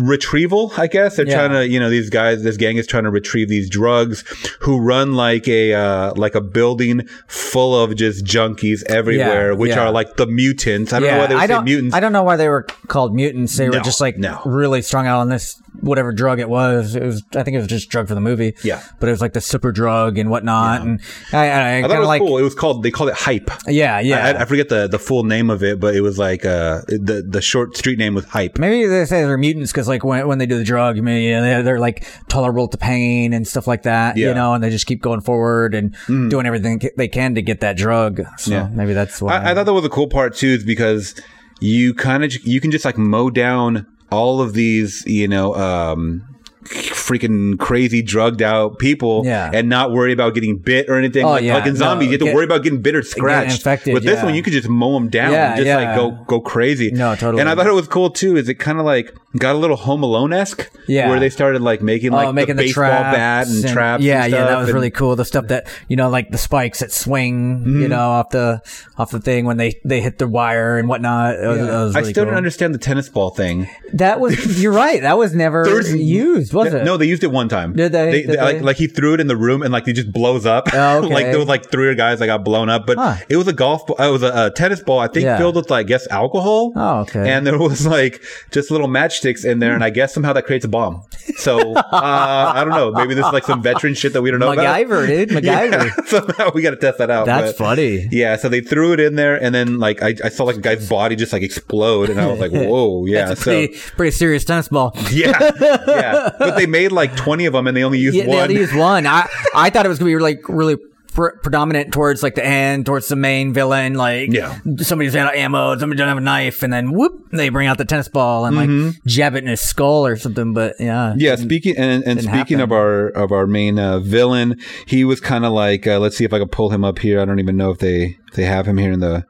retrieval. 0.00 0.72
I 0.76 0.86
guess 0.86 1.16
they're 1.16 1.26
Yeah. 1.26 1.46
trying 1.46 1.50
to 1.52 1.68
you 1.68 1.80
know 1.80 1.90
these 1.90 2.10
guys, 2.10 2.42
this 2.42 2.56
gang 2.56 2.76
is 2.76 2.86
trying 2.86 3.04
to 3.04 3.10
retrieve 3.10 3.48
these 3.48 3.68
drugs, 3.70 4.24
who 4.60 4.78
run 4.80 5.14
like 5.14 5.48
a 5.48 5.72
uh, 5.74 6.12
like 6.16 6.34
a 6.34 6.40
building 6.40 7.06
full 7.26 7.80
of 7.80 7.94
just 7.96 8.24
junkies 8.24 8.82
everywhere, 8.86 9.52
Yeah, 9.52 9.56
which 9.58 9.70
yeah. 9.70 9.80
are 9.86 9.90
like 9.90 10.16
the 10.16 10.26
mutants. 10.26 10.92
I 10.92 11.00
don't 11.00 11.08
know 11.10 11.18
why 11.18 11.26
they 11.26 11.34
would 11.34 11.42
I 11.42 11.46
say 11.46 11.52
don't. 11.52 11.64
mutants. 11.64 11.94
I 11.94 12.00
don't 12.00 12.12
know 12.12 12.22
why 12.22 12.36
they 12.36 12.48
were 12.48 12.66
called 12.88 13.14
mutants. 13.14 13.56
They 13.56 13.68
were 13.70 13.80
just 13.80 14.00
like 14.00 14.18
no. 14.18 14.40
really 14.44 14.82
strung 14.82 15.06
out 15.06 15.20
on 15.20 15.28
this 15.28 15.60
whatever 15.80 16.12
drug 16.12 16.40
it 16.40 16.48
was. 16.48 16.94
It 16.94 17.02
was. 17.02 17.22
I 17.34 17.42
think 17.42 17.54
it 17.56 17.58
was 17.58 17.66
just 17.66 17.90
drug 17.90 18.08
for 18.08 18.14
the 18.14 18.20
movie. 18.20 18.54
Yeah. 18.62 18.82
but 19.00 19.08
it 19.08 19.12
was 19.12 19.20
like 19.20 19.32
the 19.32 19.40
super 19.40 19.72
drug 19.72 20.18
and 20.18 20.30
whatnot. 20.30 20.82
And 20.82 21.00
I, 21.32 21.36
I, 21.36 21.40
I 21.40 21.78
I 21.78 21.82
thought 21.82 21.90
kind 21.90 21.92
it 21.92 21.94
of 21.94 21.98
was 22.00 22.08
like. 22.08 22.20
cool. 22.20 22.38
It 22.38 22.42
was 22.42 22.54
called. 22.54 22.82
They 22.82 22.90
called 22.90 23.10
it 23.10 23.16
hype. 23.16 23.50
Yeah, 23.66 24.00
yeah. 24.00 24.26
I, 24.26 24.42
I 24.42 24.44
forget 24.44 24.68
the 24.68 24.86
the 24.88 24.98
full 24.98 25.24
name 25.24 25.50
of 25.50 25.62
it, 25.62 25.80
but 25.80 25.94
it 25.94 26.00
was 26.00 26.18
like 26.18 26.44
uh 26.44 26.82
the 26.88 27.24
the 27.28 27.40
short 27.42 27.76
street 27.76 27.98
name 27.98 28.14
was 28.14 28.24
hype. 28.24 28.58
Maybe 28.58 28.86
they 28.86 29.04
say 29.04 29.24
they're 29.24 29.36
mutants 29.38 29.72
because, 29.72 29.88
like, 29.88 30.04
when, 30.04 30.26
when 30.28 30.38
they 30.38 30.46
do 30.46 30.56
the 30.58 30.64
drug, 30.64 30.96
maybe 30.98 31.30
they're, 31.32 31.62
they're 31.62 31.80
like 31.80 32.06
tolerable 32.28 32.68
to 32.68 32.78
pain 32.78 33.32
and 33.32 33.46
stuff 33.46 33.66
like 33.66 33.82
that, 33.82 34.16
Yeah. 34.16 34.26
Mm. 34.26 34.28
you 34.30 34.34
know, 34.34 34.54
and 34.54 34.64
they 34.64 34.70
just 34.70 34.86
keep 34.86 35.02
going 35.02 35.20
forward 35.20 35.74
and 35.74 35.94
doing 36.06 36.46
everything 36.46 36.80
they 36.96 37.08
can 37.08 37.34
to 37.34 37.42
get 37.42 37.60
that 37.60 37.76
drug. 37.76 38.22
So 38.38 38.50
Yeah. 38.52 38.68
maybe 38.72 38.92
that's 38.94 39.20
what 39.20 39.32
I, 39.34 39.50
I 39.50 39.54
thought 39.54 39.66
that 39.66 39.72
was 39.72 39.84
a 39.84 39.90
cool 39.90 40.08
part 40.08 40.34
too, 40.36 40.48
is 40.48 40.64
because 40.64 41.14
you 41.60 41.94
kind 41.94 42.24
of 42.24 42.34
you 42.46 42.60
can 42.60 42.70
just 42.70 42.84
like 42.84 42.98
mow 42.98 43.30
down 43.30 43.86
all 44.10 44.40
of 44.40 44.52
these, 44.54 45.04
you 45.06 45.28
know, 45.28 45.54
um, 45.54 46.33
freaking 46.64 47.58
crazy 47.58 48.02
drugged 48.02 48.42
out 48.42 48.78
people, 48.78 49.22
Yeah. 49.24 49.50
and 49.52 49.68
not 49.68 49.92
worry 49.92 50.12
about 50.12 50.34
getting 50.34 50.56
bit 50.56 50.88
or 50.88 50.96
anything. 50.96 51.24
Oh, 51.24 51.30
like, 51.30 51.44
yeah. 51.44 51.54
like 51.56 51.66
in 51.66 51.74
No, 51.74 51.78
zombies, 51.78 52.06
you 52.06 52.12
have 52.12 52.20
to 52.20 52.24
get- 52.26 52.34
worry 52.34 52.44
about 52.44 52.62
getting 52.62 52.80
bit 52.80 52.94
or 52.94 53.02
scratched. 53.02 53.56
infected, 53.56 53.94
With 53.94 54.04
this 54.04 54.18
yeah. 54.18 54.24
one, 54.24 54.34
you 54.34 54.42
could 54.42 54.52
just 54.52 54.68
mow 54.68 54.94
them 54.94 55.08
down, 55.08 55.32
Yeah, 55.32 55.48
and 55.50 55.56
just 55.56 55.66
yeah. 55.66 55.76
like 55.76 55.96
go 55.96 56.10
go 56.26 56.40
crazy. 56.40 56.90
No, 56.90 57.14
totally. 57.14 57.40
And 57.40 57.48
I 57.48 57.54
thought 57.54 57.66
it 57.66 57.72
was 57.74 57.88
cool 57.88 58.10
too. 58.10 58.36
Is 58.36 58.48
it 58.48 58.54
kind 58.54 58.78
of 58.78 58.84
like 58.84 59.14
got 59.38 59.54
a 59.54 59.58
little 59.58 59.76
Home 59.76 60.02
Alone 60.02 60.32
esque? 60.32 60.70
Yeah. 60.86 61.08
where 61.08 61.18
they 61.18 61.30
started 61.30 61.62
like 61.62 61.80
making 61.80 62.10
like 62.12 62.28
oh, 62.28 62.32
making 62.32 62.56
the 62.56 62.62
the, 62.64 62.68
baseball 62.68 62.88
bat 62.90 63.46
and, 63.48 63.66
traps. 63.68 64.02
Yeah, 64.04 64.24
and 64.24 64.32
yeah, 64.32 64.44
that 64.44 64.58
was 64.58 64.68
and- 64.68 64.74
really 64.74 64.90
cool. 64.90 65.16
The 65.16 65.24
stuff 65.24 65.46
that 65.48 65.66
you 65.88 65.96
know, 65.96 66.10
like 66.10 66.30
the 66.30 66.38
spikes 66.38 66.80
that 66.80 66.92
swing, 66.92 67.34
Mm-hmm. 67.60 67.82
you 67.82 67.88
know, 67.88 67.98
off 68.00 68.30
the 68.30 68.60
off 68.98 69.10
the 69.10 69.20
thing 69.20 69.44
when 69.46 69.56
they 69.56 69.80
they 69.84 70.00
hit 70.00 70.18
the 70.18 70.28
wire 70.28 70.78
and 70.78 70.88
whatnot. 70.88 71.36
Was, 71.40 71.58
was 71.58 71.96
I 71.96 72.02
still 72.02 72.12
cool. 72.24 72.24
don't 72.26 72.34
understand 72.36 72.74
the 72.74 72.78
tennis 72.78 73.08
ball 73.08 73.30
thing. 73.30 73.68
That 73.94 74.20
was 74.20 74.62
you're 74.62 74.72
right. 74.72 75.00
That 75.02 75.16
was 75.18 75.34
never 75.34 75.64
used, 75.96 76.52
was 76.54 76.72
it? 76.72 76.84
No, 76.84 76.96
they 76.96 77.06
used 77.06 77.24
it 77.24 77.30
one 77.30 77.48
time. 77.48 77.74
Did 77.74 77.92
they? 77.92 78.22
Did 78.22 78.36
like, 78.38 78.56
they? 78.56 78.60
like 78.62 78.76
he 78.76 78.86
threw 78.86 79.14
it 79.14 79.20
in 79.20 79.26
the 79.26 79.36
room 79.36 79.62
and 79.62 79.72
like 79.72 79.86
it 79.88 79.94
just 79.94 80.12
blows 80.12 80.46
up. 80.46 80.68
Oh, 80.72 80.98
okay. 81.04 81.12
like 81.14 81.26
there 81.26 81.38
was 81.38 81.48
like 81.48 81.70
three 81.70 81.94
guys 81.94 82.18
that 82.20 82.26
got 82.26 82.44
blown 82.44 82.68
up, 82.68 82.86
but 82.86 82.96
Huh. 82.98 83.16
it 83.28 83.36
was 83.36 83.48
a 83.48 83.52
golf. 83.52 83.86
Ball, 83.86 83.96
it 83.98 84.10
was 84.10 84.22
a, 84.22 84.46
a 84.46 84.50
tennis 84.50 84.80
ball. 84.80 85.00
I 85.00 85.08
think 85.08 85.24
Yeah. 85.24 85.36
filled 85.38 85.56
with 85.56 85.70
like 85.70 85.84
I 85.84 85.88
guess 85.88 86.06
alcohol. 86.10 86.72
Oh, 86.76 87.00
okay. 87.00 87.30
And 87.30 87.46
there 87.46 87.58
was 87.68 87.86
like 87.86 88.22
just 88.52 88.70
little 88.70 88.88
matchsticks 88.88 89.44
in 89.44 89.58
there, 89.58 89.74
and 89.74 89.84
I 89.84 89.90
guess 89.90 90.14
somehow 90.14 90.32
that 90.34 90.46
creates 90.46 90.64
a 90.64 90.68
bomb. 90.68 91.02
So 91.36 91.74
uh, 91.76 92.52
I 92.54 92.64
don't 92.64 92.70
know. 92.74 92.90
Maybe 92.92 93.14
this 93.14 93.26
is 93.26 93.32
like 93.32 93.44
some 93.44 93.62
veteran 93.62 93.94
shit 93.94 94.12
that 94.14 94.22
we 94.22 94.30
don't 94.30 94.40
know 94.40 94.52
about. 94.52 94.64
MacGyver, 94.64 95.06
dude. 95.06 95.28
MacGyver. 95.30 95.44
Yeah, 95.44 96.04
somehow 96.06 96.50
we 96.54 96.62
got 96.62 96.70
to 96.70 96.76
test 96.76 96.98
that 96.98 97.10
out. 97.10 97.26
That's 97.26 97.52
but- 97.52 97.64
funny. 97.64 98.08
Yeah, 98.10 98.36
so 98.36 98.48
they 98.48 98.60
threw 98.60 98.92
it 98.92 99.00
in 99.00 99.14
there, 99.16 99.36
and 99.42 99.54
then 99.54 99.78
like 99.78 100.02
I, 100.02 100.14
I 100.24 100.28
saw 100.28 100.44
like 100.44 100.56
a 100.56 100.60
guy's 100.60 100.88
body 100.88 101.16
just 101.16 101.32
like 101.32 101.42
explode, 101.42 102.10
and 102.10 102.20
I 102.20 102.26
was 102.26 102.38
like, 102.40 102.52
"Whoa, 102.52 103.06
yeah!" 103.06 103.26
That's 103.26 103.40
a 103.40 103.44
so 103.44 103.50
pretty 103.50 103.78
pretty 103.96 104.10
serious 104.12 104.44
tennis 104.44 104.68
ball. 104.68 104.92
yeah, 105.10 105.50
yeah. 105.86 106.30
But 106.50 106.56
they 106.56 106.66
made 106.66 106.92
like 106.92 107.16
twenty 107.16 107.46
of 107.46 107.52
them, 107.52 107.66
and 107.66 107.76
they 107.76 107.82
only 107.84 107.98
used 107.98 108.16
Yeah, 108.16 108.24
they 108.24 108.28
one. 108.28 108.38
only 108.42 108.56
used 108.56 108.74
one. 108.74 109.06
I 109.06 109.28
I 109.54 109.70
thought 109.70 109.86
it 109.86 109.88
was 109.88 109.98
gonna 109.98 110.10
be 110.10 110.18
like 110.18 110.48
really 110.48 110.76
pr- 111.14 111.36
predominant 111.42 111.92
towards 111.92 112.22
like 112.22 112.34
the 112.34 112.44
end, 112.44 112.84
towards 112.86 113.08
the 113.08 113.16
main 113.16 113.52
villain. 113.54 113.94
Like 113.94 114.32
Yeah. 114.32 114.58
somebody's 114.78 115.16
out 115.16 115.32
of 115.32 115.38
ammo, 115.38 115.78
somebody 115.78 115.96
doesn't 115.98 116.08
have 116.08 116.18
a 116.18 116.20
knife, 116.20 116.62
and 116.62 116.72
then 116.72 116.92
whoop, 116.92 117.30
they 117.32 117.48
bring 117.48 117.66
out 117.68 117.78
the 117.78 117.84
tennis 117.84 118.08
ball 118.08 118.44
and 118.46 118.56
like 118.56 118.94
jab 119.06 119.34
it 119.34 119.44
in 119.44 119.46
his 119.48 119.60
skull 119.60 120.06
or 120.06 120.16
something. 120.16 120.52
But 120.52 120.74
yeah, 120.78 120.94
Mm-hmm. 121.14 121.20
Yeah, 121.20 121.36
speaking 121.36 121.76
and, 121.76 122.04
and 122.04 122.22
speaking 122.22 122.60
of 122.60 122.72
our 122.72 123.08
of 123.08 123.32
our 123.32 123.46
main 123.46 123.78
uh, 123.78 123.98
villain, 124.00 124.58
he 124.86 125.04
was 125.04 125.20
kind 125.20 125.44
of 125.44 125.52
like 125.52 125.86
uh, 125.86 125.98
let's 125.98 126.16
see 126.16 126.24
if 126.24 126.32
I 126.32 126.38
can 126.38 126.48
pull 126.48 126.70
him 126.70 126.84
up 126.84 126.98
here. 126.98 127.20
I 127.20 127.24
don't 127.24 127.38
even 127.40 127.56
know 127.56 127.70
if 127.70 127.78
they 127.78 128.18
they 128.34 128.44
have 128.44 128.66
him 128.66 128.78
here 128.78 128.90
in 128.90 128.98
the 129.00 129.24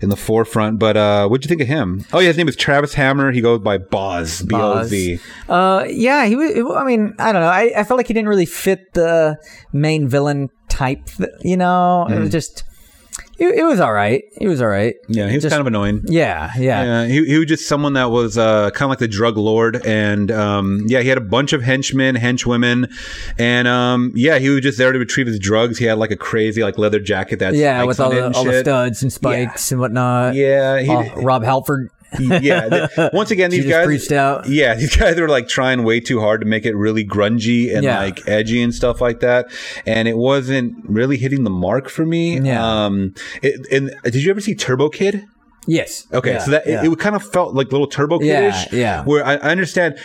in 0.00 0.08
the 0.08 0.16
forefront. 0.16 0.78
But 0.80 0.96
uh, 0.96 1.28
what'd 1.28 1.44
you 1.44 1.48
think 1.48 1.60
of 1.62 1.68
him? 1.68 2.04
Oh 2.12 2.18
yeah, 2.18 2.28
his 2.28 2.36
name 2.36 2.48
is 2.48 2.56
Travis 2.56 2.94
Hammer. 2.94 3.30
He 3.32 3.40
goes 3.40 3.60
by 3.60 3.78
Boz 3.78 4.42
B 4.42 4.54
O 4.56 4.82
Z. 4.84 5.18
Uh, 5.48 5.84
yeah, 5.88 6.26
he 6.26 6.36
was. 6.36 6.50
I 6.76 6.84
mean, 6.84 7.14
I 7.18 7.32
don't 7.32 7.42
know. 7.42 7.48
I, 7.48 7.72
I 7.76 7.84
felt 7.84 7.96
like 7.98 8.06
he 8.08 8.14
didn't 8.14 8.28
really 8.28 8.46
fit 8.46 8.92
the 8.94 9.36
main 9.72 10.08
villain 10.08 10.48
type. 10.80 11.02
th- 11.18 11.30
You 11.42 11.56
know, 11.56 12.06
it 12.08 12.12
Mm. 12.14 12.20
was 12.22 12.30
just. 12.30 12.64
it, 13.38 13.48
it 13.60 13.64
was 13.64 13.80
all 13.80 13.92
right. 13.92 14.22
It 14.44 14.48
was 14.48 14.60
all 14.62 14.68
right. 14.68 14.94
Yeah, 15.08 15.28
he 15.28 15.34
was 15.36 15.42
Just- 15.44 15.52
kind 15.52 15.60
of 15.62 15.66
annoying. 15.66 16.02
Yeah, 16.06 16.50
yeah, 16.58 16.84
Yeah, 16.84 17.06
he, 17.06 17.24
he 17.32 17.38
was 17.38 17.46
just 17.48 17.66
someone 17.72 17.94
that 17.94 18.10
was 18.10 18.36
uh, 18.36 18.70
kind 18.76 18.84
of 18.86 18.90
like 18.90 18.98
the 19.06 19.08
drug 19.08 19.36
lord, 19.38 19.74
and 19.86 20.30
um, 20.30 20.84
yeah, 20.92 21.00
he 21.00 21.08
had 21.08 21.16
a 21.18 21.26
bunch 21.36 21.52
of 21.56 21.60
henchmen, 21.62 22.16
henchwomen, 22.16 22.78
and 23.38 23.66
um, 23.66 24.12
yeah, 24.14 24.38
he 24.38 24.48
was 24.50 24.60
just 24.60 24.76
there 24.78 24.92
to 24.92 24.98
retrieve 24.98 25.26
his 25.26 25.38
drugs. 25.38 25.78
He 25.78 25.86
had 25.86 25.96
like 25.98 26.10
a 26.10 26.16
crazy 26.16 26.62
like 26.62 26.76
leather 26.78 27.00
jacket 27.00 27.38
that's 27.38 27.56
yeah, 27.56 27.82
with 27.84 27.98
all 28.00 28.10
the 28.10 28.30
all 28.36 28.44
the 28.44 28.60
studs 28.60 29.02
and 29.02 29.10
spikes 29.12 29.72
and 29.72 29.80
whatnot. 29.80 30.34
Yeah, 30.34 30.80
he, 30.80 30.90
Oh, 30.90 31.22
Rob 31.22 31.42
Halford. 31.42 31.90
Yeah. 32.18 32.88
once 33.12 33.30
again, 33.30 33.50
these 33.50 33.66
guys, 33.66 33.86
Priest 33.86 34.12
out. 34.12 34.48
yeah, 34.48 34.74
these 34.74 34.96
guys 35.04 35.18
were 35.20 35.28
like 35.28 35.48
trying 35.48 35.84
way 35.84 36.00
too 36.00 36.20
hard 36.20 36.40
to 36.40 36.46
make 36.46 36.64
it 36.66 36.74
really 36.74 37.04
grungy 37.04 37.74
and 37.74 37.84
Yeah. 37.84 37.98
like 38.00 38.26
edgy 38.28 38.62
and 38.62 38.74
stuff 38.74 39.00
like 39.00 39.20
that, 39.20 39.46
and 39.86 40.08
it 40.08 40.16
wasn't 40.16 40.74
really 40.88 41.16
hitting 41.16 41.44
the 41.44 41.50
mark 41.50 41.88
for 41.88 42.04
me. 42.06 42.38
Yeah. 42.40 42.84
Um, 42.86 43.14
it, 43.42 43.66
and 43.72 43.94
did 44.04 44.16
you 44.22 44.30
ever 44.30 44.40
see 44.40 44.54
Turbo 44.54 44.88
Kid? 44.88 45.26
Yes. 45.66 46.06
Okay, 46.12 46.32
Yeah, 46.32 46.38
so 46.38 46.50
that 46.52 46.66
yeah. 46.66 46.82
it, 46.84 46.90
it 46.90 46.98
kind 46.98 47.14
of 47.14 47.22
felt 47.22 47.54
like 47.54 47.70
little 47.70 47.86
Turbo 47.86 48.18
Yeah, 48.20 48.50
Kid-ish. 48.50 48.72
yeah. 48.72 49.04
Where 49.04 49.24
I, 49.24 49.34
I 49.34 49.50
understand 49.50 49.98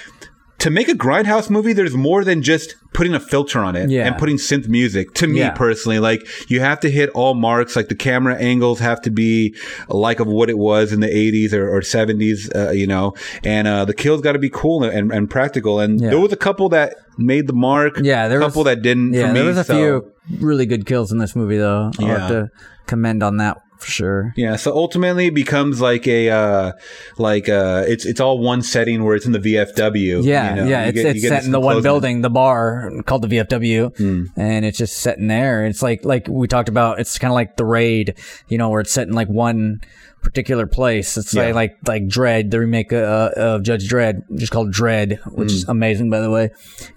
to 0.59 0.69
make 0.69 0.87
a 0.87 0.93
grindhouse 0.93 1.49
movie, 1.49 1.73
there's 1.73 1.95
more 1.95 2.23
than 2.23 2.41
just 2.41 2.75
putting 2.93 3.13
a 3.13 3.19
filter 3.19 3.59
on 3.59 3.75
it 3.75 3.89
Yeah. 3.89 4.07
and 4.07 4.17
putting 4.17 4.37
synth 4.37 4.69
music. 4.69 5.13
To 5.15 5.27
me 5.27 5.39
Yeah. 5.39 5.51
personally, 5.51 5.99
like 5.99 6.25
you 6.49 6.61
have 6.61 6.79
to 6.79 6.89
hit 6.89 7.09
all 7.09 7.33
marks. 7.33 7.75
Like 7.75 7.89
the 7.89 7.95
camera 7.95 8.35
angles 8.35 8.79
have 8.79 9.01
to 9.01 9.11
be 9.11 9.53
like 9.89 10.19
of 10.21 10.27
what 10.27 10.49
it 10.49 10.57
was 10.57 10.93
in 10.93 11.01
the 11.01 11.07
80s 11.09 11.51
or, 11.53 11.69
or 11.69 11.81
70s, 11.81 12.49
uh, 12.55 12.71
you 12.71 12.87
know. 12.87 13.13
And 13.43 13.67
uh, 13.67 13.83
the 13.85 13.93
kills 13.93 14.21
got 14.21 14.31
to 14.31 14.39
be 14.39 14.49
cool 14.49 14.83
and, 14.85 15.11
and 15.11 15.29
practical. 15.29 15.79
And 15.81 15.99
Yeah. 15.99 16.11
there 16.11 16.19
was 16.19 16.31
a 16.31 16.37
couple 16.37 16.69
that 16.69 16.95
made 17.17 17.47
the 17.47 17.53
mark. 17.53 17.99
Yeah, 18.01 18.27
there 18.29 18.39
a 18.39 18.41
couple 18.41 18.63
was- 18.63 18.73
that 18.73 18.81
didn't. 18.81 19.13
Yeah, 19.13 19.27
for 19.27 19.33
me, 19.33 19.39
there 19.39 19.47
was 19.49 19.57
a 19.57 19.63
so- 19.65 19.75
few 19.75 20.11
really 20.39 20.65
good 20.65 20.85
kills 20.85 21.11
in 21.11 21.17
this 21.17 21.35
movie, 21.35 21.57
though. 21.57 21.91
I'll 21.99 22.05
Yeah. 22.07 22.17
have 22.19 22.29
to 22.29 22.47
commend 22.87 23.23
on 23.23 23.37
that 23.37 23.57
for 23.77 23.91
sure. 23.91 24.33
Yeah, 24.35 24.55
so 24.55 24.73
ultimately 24.75 25.27
it 25.27 25.33
becomes 25.35 25.81
like 25.81 26.07
a 26.07 26.29
uh 26.29 26.71
like 27.17 27.49
uh 27.49 27.83
it's 27.87 28.05
it's 28.05 28.19
all 28.19 28.39
one 28.39 28.61
setting 28.61 29.03
where 29.03 29.15
it's 29.15 29.25
in 29.25 29.31
the 29.31 29.39
VFW. 29.39 30.23
Yeah, 30.23 30.49
you 30.49 30.55
know? 30.61 30.67
yeah, 30.67 30.83
You 30.83 30.89
it's 30.89 30.95
get- 30.95 31.03
you 31.05 31.11
it's 31.11 31.21
get 31.21 31.29
set 31.29 31.45
in 31.45 31.51
the 31.51 31.59
one 31.59 31.81
building, 31.81 32.21
the 32.21 32.29
bar 32.29 32.91
called 33.05 33.21
the 33.21 33.27
VFW, 33.27 33.95
Hmm. 33.97 34.25
and 34.35 34.65
it's 34.65 34.77
just 34.77 34.97
set 34.97 35.17
in 35.17 35.27
there. 35.27 35.65
It's 35.65 35.81
like 35.81 36.03
like 36.05 36.27
we 36.29 36.47
talked 36.47 36.69
about. 36.69 36.99
It's 36.99 37.17
kind 37.19 37.31
of 37.31 37.35
like 37.35 37.57
the 37.57 37.65
raid, 37.65 38.17
you 38.47 38.57
know, 38.57 38.69
where 38.69 38.81
it's 38.81 38.91
set 38.91 39.07
in 39.07 39.13
like 39.13 39.27
one 39.29 39.81
particular 40.25 40.65
place. 40.67 41.15
It's 41.17 41.33
Yeah. 41.33 41.43
like 41.45 41.55
like 41.55 41.71
like 41.87 42.03
Dredd, 42.07 42.51
the 42.51 42.59
remake 42.59 42.91
uh, 42.91 43.29
of 43.37 43.63
Judge 43.63 43.87
Dredd, 43.87 44.23
just 44.35 44.51
called 44.51 44.73
Dredd, 44.73 45.19
which 45.31 45.51
Hmm. 45.51 45.55
is 45.55 45.65
amazing 45.69 46.09
by 46.09 46.19
the 46.19 46.29
way. 46.29 46.49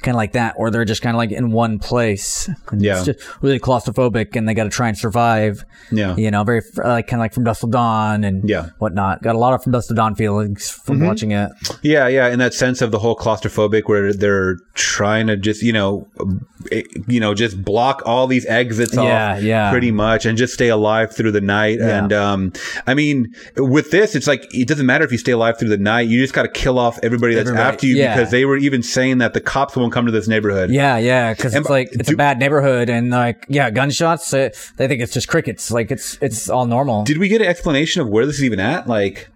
Kind 0.03 0.15
of 0.15 0.17
like 0.17 0.33
that, 0.33 0.59
where 0.59 0.71
they're 0.71 0.85
just 0.85 1.03
kind 1.03 1.15
of 1.15 1.19
like 1.19 1.31
in 1.31 1.53
one 1.53 1.79
place. 1.79 2.49
Yeah. 2.77 2.97
it's 2.97 3.07
just 3.07 3.21
really 3.43 3.59
claustrophobic, 3.61 4.35
and 4.37 4.49
they 4.49 4.55
got 4.55 4.65
to 4.65 4.71
try 4.71 4.89
and 4.89 4.97
survive. 4.97 5.65
Yeah. 5.93 6.17
You 6.17 6.31
know, 6.31 6.43
very 6.45 6.63
uh, 6.85 6.89
like 6.89 7.07
kind 7.07 7.21
of 7.21 7.25
like 7.25 7.35
from 7.35 7.45
Dusk 7.45 7.61
Till 7.61 7.69
Dawn 7.71 8.25
and 8.25 8.49
Yeah. 8.49 8.71
whatnot. 8.79 9.23
Got 9.23 9.35
a 9.35 9.39
lot 9.39 9.53
of 9.55 9.63
from 9.63 9.73
Dusk 9.73 9.89
Till 9.89 9.97
Dawn 9.97 10.15
feelings 10.15 10.71
from 10.71 10.97
Mm-hmm. 10.99 11.07
watching 11.07 11.31
it. 11.33 11.51
Yeah, 11.83 12.09
yeah, 12.09 12.29
in 12.29 12.39
that 12.39 12.55
sense 12.55 12.81
of 12.83 12.91
the 12.93 12.99
whole 12.99 13.17
claustrophobic 13.17 13.83
where 13.87 14.13
they're 14.13 14.57
trying 14.75 15.27
to 15.29 15.37
just, 15.37 15.63
you 15.63 15.73
know, 15.73 16.07
eh, 16.73 16.83
you 17.07 17.21
know, 17.21 17.35
just 17.35 17.63
block 17.65 18.03
all 18.07 18.27
these 18.27 18.47
exits 18.47 18.95
Yeah, 18.95 19.35
off 19.37 19.43
yeah. 19.43 19.71
pretty 19.71 19.91
much 19.91 20.25
and 20.27 20.37
just 20.39 20.55
stay 20.55 20.69
alive 20.69 21.15
through 21.15 21.33
the 21.33 21.41
night. 21.41 21.79
Yeah. 21.81 21.99
And 21.99 22.13
um 22.13 22.53
I 22.87 22.95
mean, 22.95 23.18
with 23.57 23.91
this 23.91 24.15
it's 24.15 24.27
like 24.27 24.47
it 24.55 24.69
doesn't 24.69 24.87
matter 24.87 25.05
if 25.05 25.13
you 25.13 25.19
stay 25.19 25.33
alive 25.33 25.59
through 25.59 25.69
the 25.69 25.79
night. 25.79 26.09
You 26.09 26.21
just 26.21 26.35
got 26.35 26.43
to 26.43 26.49
kill 26.49 26.79
off 26.79 26.99
everybody 27.03 27.35
that's 27.35 27.49
Everybody, 27.49 27.75
after 27.75 27.87
you 27.87 27.97
yeah. 27.97 28.15
because 28.15 28.31
they 28.31 28.45
were 28.45 28.57
even 28.57 28.83
saying 28.83 29.19
that 29.19 29.35
the 29.35 29.41
cops 29.41 29.77
won't 29.77 29.93
come 29.93 30.07
to 30.07 30.13
this 30.13 30.29
neighborhood. 30.29 30.71
Yeah, 30.71 30.99
yeah, 30.99 31.35
because 31.35 31.55
it's 31.55 31.69
like 31.69 31.89
it's 31.93 32.09
do- 32.09 32.15
a 32.15 32.17
bad 32.17 32.39
neighborhood, 32.39 32.89
and 32.91 33.11
like 33.11 33.47
yeah, 33.49 33.71
gunshots. 33.71 34.33
Uh, 34.33 34.51
they 34.77 34.89
think 34.89 35.01
it's 35.03 35.13
just 35.13 35.29
crickets. 35.29 35.71
Like 35.71 35.91
it's 35.91 36.19
it's 36.21 36.49
all 36.49 36.67
normal. 36.67 37.05
Did 37.05 37.19
we 37.19 37.29
get 37.29 37.41
an 37.41 37.49
explanation 37.49 38.03
of 38.03 38.09
where 38.09 38.27
this 38.27 38.37
is 38.37 38.45
even 38.45 38.61
at? 38.61 38.87
Like 38.89 39.31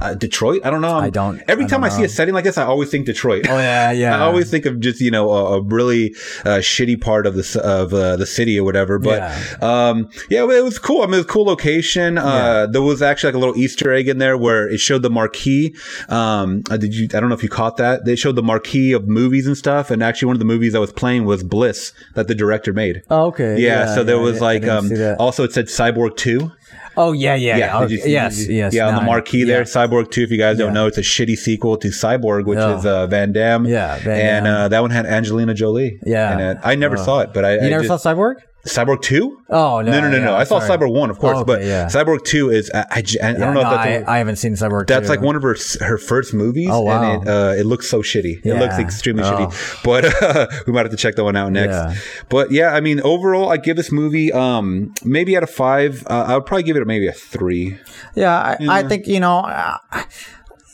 uh, 0.00 0.14
Detroit? 0.14 0.62
I 0.64 0.70
don't 0.70 0.80
know. 0.80 0.96
I 0.96 1.10
don't- 1.10 1.40
Every 1.48 1.64
I 1.64 1.68
time 1.68 1.80
don't 1.82 1.90
I 1.90 1.96
see 1.96 2.04
a 2.04 2.08
setting 2.08 2.34
like 2.34 2.44
this, 2.44 2.58
I 2.58 2.64
always 2.64 2.90
think 2.90 3.06
Detroit. 3.06 3.46
oh 3.48 3.58
yeah, 3.58 3.90
yeah. 4.02 4.16
I 4.16 4.20
always 4.20 4.50
think 4.50 4.66
of 4.66 4.80
just 4.80 5.00
you 5.00 5.10
know 5.10 5.30
a, 5.30 5.58
a 5.58 5.62
really 5.62 6.14
uh, 6.44 6.58
shitty 6.60 7.00
part 7.00 7.26
of 7.26 7.34
the 7.34 7.60
of 7.64 7.92
uh, 7.94 8.16
the 8.16 8.26
city 8.26 8.58
or 8.58 8.64
whatever. 8.64 8.98
But 8.98 9.18
Yeah. 9.18 9.56
um, 9.88 10.08
yeah, 10.30 10.42
it 10.50 10.64
was 10.64 10.78
cool. 10.78 11.02
I 11.02 11.06
mean, 11.06 11.14
it 11.14 11.18
was 11.18 11.24
a 11.26 11.28
cool 11.28 11.44
location. 11.44 12.18
Uh, 12.18 12.66
there 12.70 12.82
was 12.82 13.02
actually 13.02 13.28
like 13.28 13.36
a 13.36 13.38
little 13.38 13.56
Easter 13.56 13.92
egg 13.92 14.08
in 14.08 14.18
there 14.18 14.36
where 14.36 14.68
it 14.68 14.78
showed 14.78 15.02
the 15.02 15.10
marquee. 15.10 15.74
Um, 16.08 16.62
uh, 16.70 16.76
did 16.76 16.94
you? 16.94 17.04
I 17.14 17.20
don't 17.20 17.28
know 17.28 17.34
if 17.34 17.42
you 17.42 17.48
caught 17.48 17.76
that. 17.78 18.04
They 18.04 18.16
showed 18.16 18.36
the 18.36 18.42
marquee 18.42 18.92
of 18.92 19.08
movies 19.08 19.46
and 19.46 19.56
stuff. 19.56 19.90
And 19.90 20.02
actually, 20.02 20.26
one 20.26 20.36
of 20.36 20.40
the 20.40 20.44
movies 20.46 20.74
I 20.74 20.78
was 20.78 20.92
playing 20.92 21.24
was 21.24 21.42
Bliss 21.42 21.92
that 22.14 22.28
the 22.28 22.34
director 22.34 22.72
made. 22.72 23.02
Oh, 23.10 23.26
okay. 23.26 23.58
Yeah, 23.60 23.94
so 23.94 24.04
there 24.04 24.16
yeah, 24.16 24.22
was 24.22 24.40
like 24.40 24.66
um 24.66 24.90
also 25.18 25.44
it 25.44 25.52
said 25.52 25.66
Cyborg 25.66 26.16
2. 26.16 26.50
Oh 26.98 27.12
yeah, 27.12 27.34
yeah, 27.34 27.56
yeah. 27.56 27.80
did 27.80 27.90
you 27.92 28.00
yes, 28.06 28.46
you- 28.48 28.54
yes. 28.56 28.74
Yeah, 28.74 28.88
on 28.88 28.94
the 28.96 29.00
I- 29.02 29.06
marquee 29.06 29.44
there, 29.44 29.60
yeah. 29.60 29.64
Cyborg 29.64 30.10
2, 30.10 30.22
if 30.22 30.30
you 30.30 30.38
guys 30.38 30.58
don't 30.58 30.68
Yeah. 30.68 30.72
know, 30.74 30.86
it's 30.86 30.98
a 30.98 31.02
shitty 31.02 31.36
sequel 31.36 31.76
to 31.78 31.88
Cyborg, 31.88 32.44
which 32.46 32.58
Yeah. 32.58 32.78
is 32.78 32.84
uh, 32.86 33.06
Van 33.06 33.32
Damme. 33.32 33.64
Yeah, 33.66 33.98
Van 34.00 34.20
and 34.20 34.46
uh, 34.46 34.68
that 34.68 34.80
one 34.82 34.90
had 34.90 35.06
Angelina 35.06 35.54
Jolie. 35.54 35.98
Yeah. 36.04 36.32
in 36.34 36.40
it. 36.40 36.58
I 36.62 36.74
never 36.74 36.96
Uh, 36.96 37.04
saw 37.04 37.20
it, 37.20 37.30
but 37.32 37.44
I. 37.44 37.52
You 37.54 37.60
I 37.60 37.68
never 37.70 37.84
just, 37.84 38.02
saw 38.02 38.12
Cyborg? 38.14 38.34
Cyborg 38.68 39.02
2? 39.02 39.40
Oh 39.50 39.80
no, 39.80 39.90
No, 39.90 40.00
no, 40.00 40.10
no, 40.10 40.18
no. 40.18 40.30
yeah, 40.32 40.36
I 40.36 40.44
saw 40.44 40.58
sorry. 40.60 40.78
Cyborg 40.78 40.92
1, 40.92 41.10
of 41.10 41.18
course, 41.18 41.38
Oh, 41.38 41.44
but 41.44 41.60
okay, 41.60 41.68
yeah. 41.68 41.86
Cyborg 41.86 42.24
2 42.24 42.50
is. 42.50 42.70
I, 42.74 42.78
I, 42.78 42.84
I 42.98 43.32
don't 43.32 43.40
know 43.40 43.52
no, 43.54 43.60
if 43.60 43.70
that's. 43.70 44.08
I, 44.08 44.18
haven't 44.18 44.36
seen 44.36 44.52
Cyborg. 44.54 44.86
that's 44.86 45.06
2. 45.06 45.10
like 45.10 45.20
one 45.20 45.36
of 45.36 45.42
her 45.42 45.56
her 45.80 45.98
first 45.98 46.34
movies, 46.34 46.68
Oh, 46.70 46.82
wow. 46.82 47.14
and 47.14 47.22
it 47.22 47.28
uh, 47.28 47.54
it 47.56 47.66
looks 47.66 47.88
so 47.88 48.02
shitty. 48.02 48.44
It 48.44 48.54
looks 48.58 48.78
extremely 48.78 49.22
Oh. 49.24 49.32
shitty. 49.48 49.82
But 49.84 50.22
uh, 50.22 50.46
we 50.66 50.72
might 50.72 50.82
have 50.82 50.90
to 50.90 50.96
check 50.96 51.16
that 51.16 51.24
one 51.24 51.36
out 51.36 51.52
next. 51.52 51.74
Yeah. 51.74 51.94
But 52.28 52.50
yeah, 52.50 52.70
I 52.74 52.80
mean, 52.80 53.00
overall, 53.00 53.50
I 53.50 53.56
give 53.56 53.76
this 53.76 53.90
movie 53.90 54.32
um 54.32 54.92
maybe 55.04 55.36
out 55.36 55.42
of 55.42 55.50
five. 55.50 56.06
Uh, 56.08 56.24
I 56.28 56.34
would 56.34 56.46
probably 56.46 56.62
give 56.64 56.76
it 56.76 56.86
maybe 56.86 57.06
a 57.08 57.12
three. 57.12 57.78
Yeah, 58.14 58.36
I, 58.36 58.56
I 58.80 58.82
think 58.82 59.06
you 59.06 59.20
know. 59.20 59.42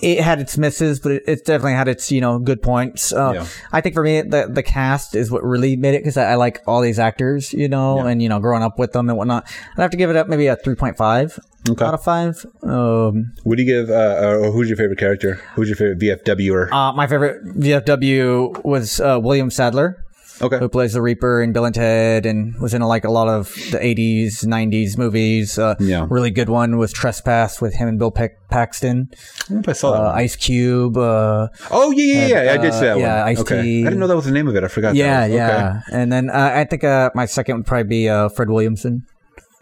It 0.03 0.21
had 0.21 0.41
its 0.41 0.59
misses, 0.59 1.01
but 1.01 1.13
it, 1.13 1.23
it 1.27 1.45
definitely 1.47 1.75
had 1.75 1.89
its 1.89 2.11
you 2.13 2.21
know 2.21 2.39
good 2.39 2.61
points. 2.63 3.13
Uh, 3.13 3.33
Yeah. 3.35 3.47
I 3.73 3.81
think 3.81 3.95
for 3.95 4.03
me, 4.03 4.23
the 4.23 4.49
the 4.51 4.63
cast 4.63 5.15
is 5.15 5.31
what 5.31 5.43
really 5.45 5.77
made 5.77 5.95
it 5.95 6.01
because 6.01 6.17
I, 6.17 6.33
I 6.33 6.35
like 6.35 6.63
all 6.67 6.81
these 6.83 6.99
actors, 6.99 7.53
you 7.53 7.69
know, 7.69 8.01
and 8.01 8.21
you 8.23 8.29
know, 8.29 8.41
growing 8.41 8.63
up 8.63 8.79
with 8.79 8.93
them 8.93 9.09
and 9.09 9.17
whatnot. 9.17 9.47
I'd 9.77 9.83
have 9.83 9.91
to 9.93 9.97
give 9.97 10.11
it 10.11 10.17
up 10.17 10.29
maybe 10.29 10.47
a 10.49 10.57
three 10.57 10.75
point 10.75 10.97
five 10.97 11.39
Okay. 11.71 11.83
out 11.85 11.95
of 11.95 12.05
five. 12.05 12.45
Um, 12.63 13.33
What 13.45 13.57
do 13.57 13.63
you 13.63 13.69
give? 13.73 13.89
Uh, 13.89 14.39
or 14.43 14.51
who's 14.53 14.69
your 14.69 14.77
favorite 14.77 14.99
character? 14.99 15.41
Who's 15.55 15.69
your 15.69 15.77
favorite 15.77 15.99
VFWer? 15.99 16.71
uh, 16.71 16.93
my 16.93 17.07
favorite 17.07 17.43
VFW 17.45 18.63
was 18.65 19.01
uh, 19.01 19.19
William 19.23 19.51
Sadler. 19.51 20.04
Okay. 20.43 20.59
who 20.59 20.69
plays 20.69 20.93
the 20.95 21.03
Reaper 21.03 21.43
in 21.43 21.53
Bill 21.53 21.65
and 21.65 21.75
Ted 21.75 22.27
and 22.27 22.55
was 22.61 22.75
in 22.75 22.83
like 22.83 23.05
a 23.05 23.11
lot 23.11 23.29
of 23.29 23.55
the 23.71 23.79
80s, 23.79 24.45
90s 24.45 24.97
movies. 24.99 25.59
Uh, 25.59 25.75
Yeah. 25.81 26.07
Really 26.11 26.31
good 26.31 26.49
one 26.49 26.77
was 26.79 26.93
Trespass 26.93 27.61
with 27.61 27.75
him 27.75 27.89
and 27.89 27.99
Bill 27.99 28.11
Pac- 28.11 28.49
Paxton. 28.51 29.09
I 29.13 29.17
don't 29.49 29.57
know 29.57 29.61
if 29.61 29.69
I 29.69 29.73
saw. 29.73 29.93
Uh. 29.93 30.13
Ice 30.17 30.37
Cube. 30.37 30.97
Uh, 30.97 31.49
oh 31.71 31.91
yeah, 31.93 32.27
yeah, 32.27 32.43
yeah. 32.45 32.53
I 32.53 32.57
did 32.59 32.73
see 32.75 32.81
that 32.81 32.97
uh, 32.97 33.01
yeah, 33.01 33.19
one. 33.21 33.29
Ice-T. 33.29 33.43
okay. 33.43 33.81
I 33.81 33.85
didn't 33.85 33.99
know 33.99 34.07
that 34.07 34.17
was 34.17 34.25
the 34.27 34.33
name 34.33 34.49
of 34.49 34.57
it. 34.57 34.65
I 34.65 34.69
forgot. 34.69 34.95
yeah, 34.95 35.27
that 35.27 35.31
was. 35.31 35.37
yeah. 35.37 35.81
And 35.93 36.13
then 36.13 36.31
uh, 36.31 36.53
I 36.55 36.65
think 36.65 36.85
uh, 36.85 37.11
my 37.15 37.27
second 37.27 37.57
would 37.57 37.67
probably 37.67 37.85
be 37.89 38.09
uh, 38.09 38.29
Fred 38.29 38.51
Williamson. 38.51 39.05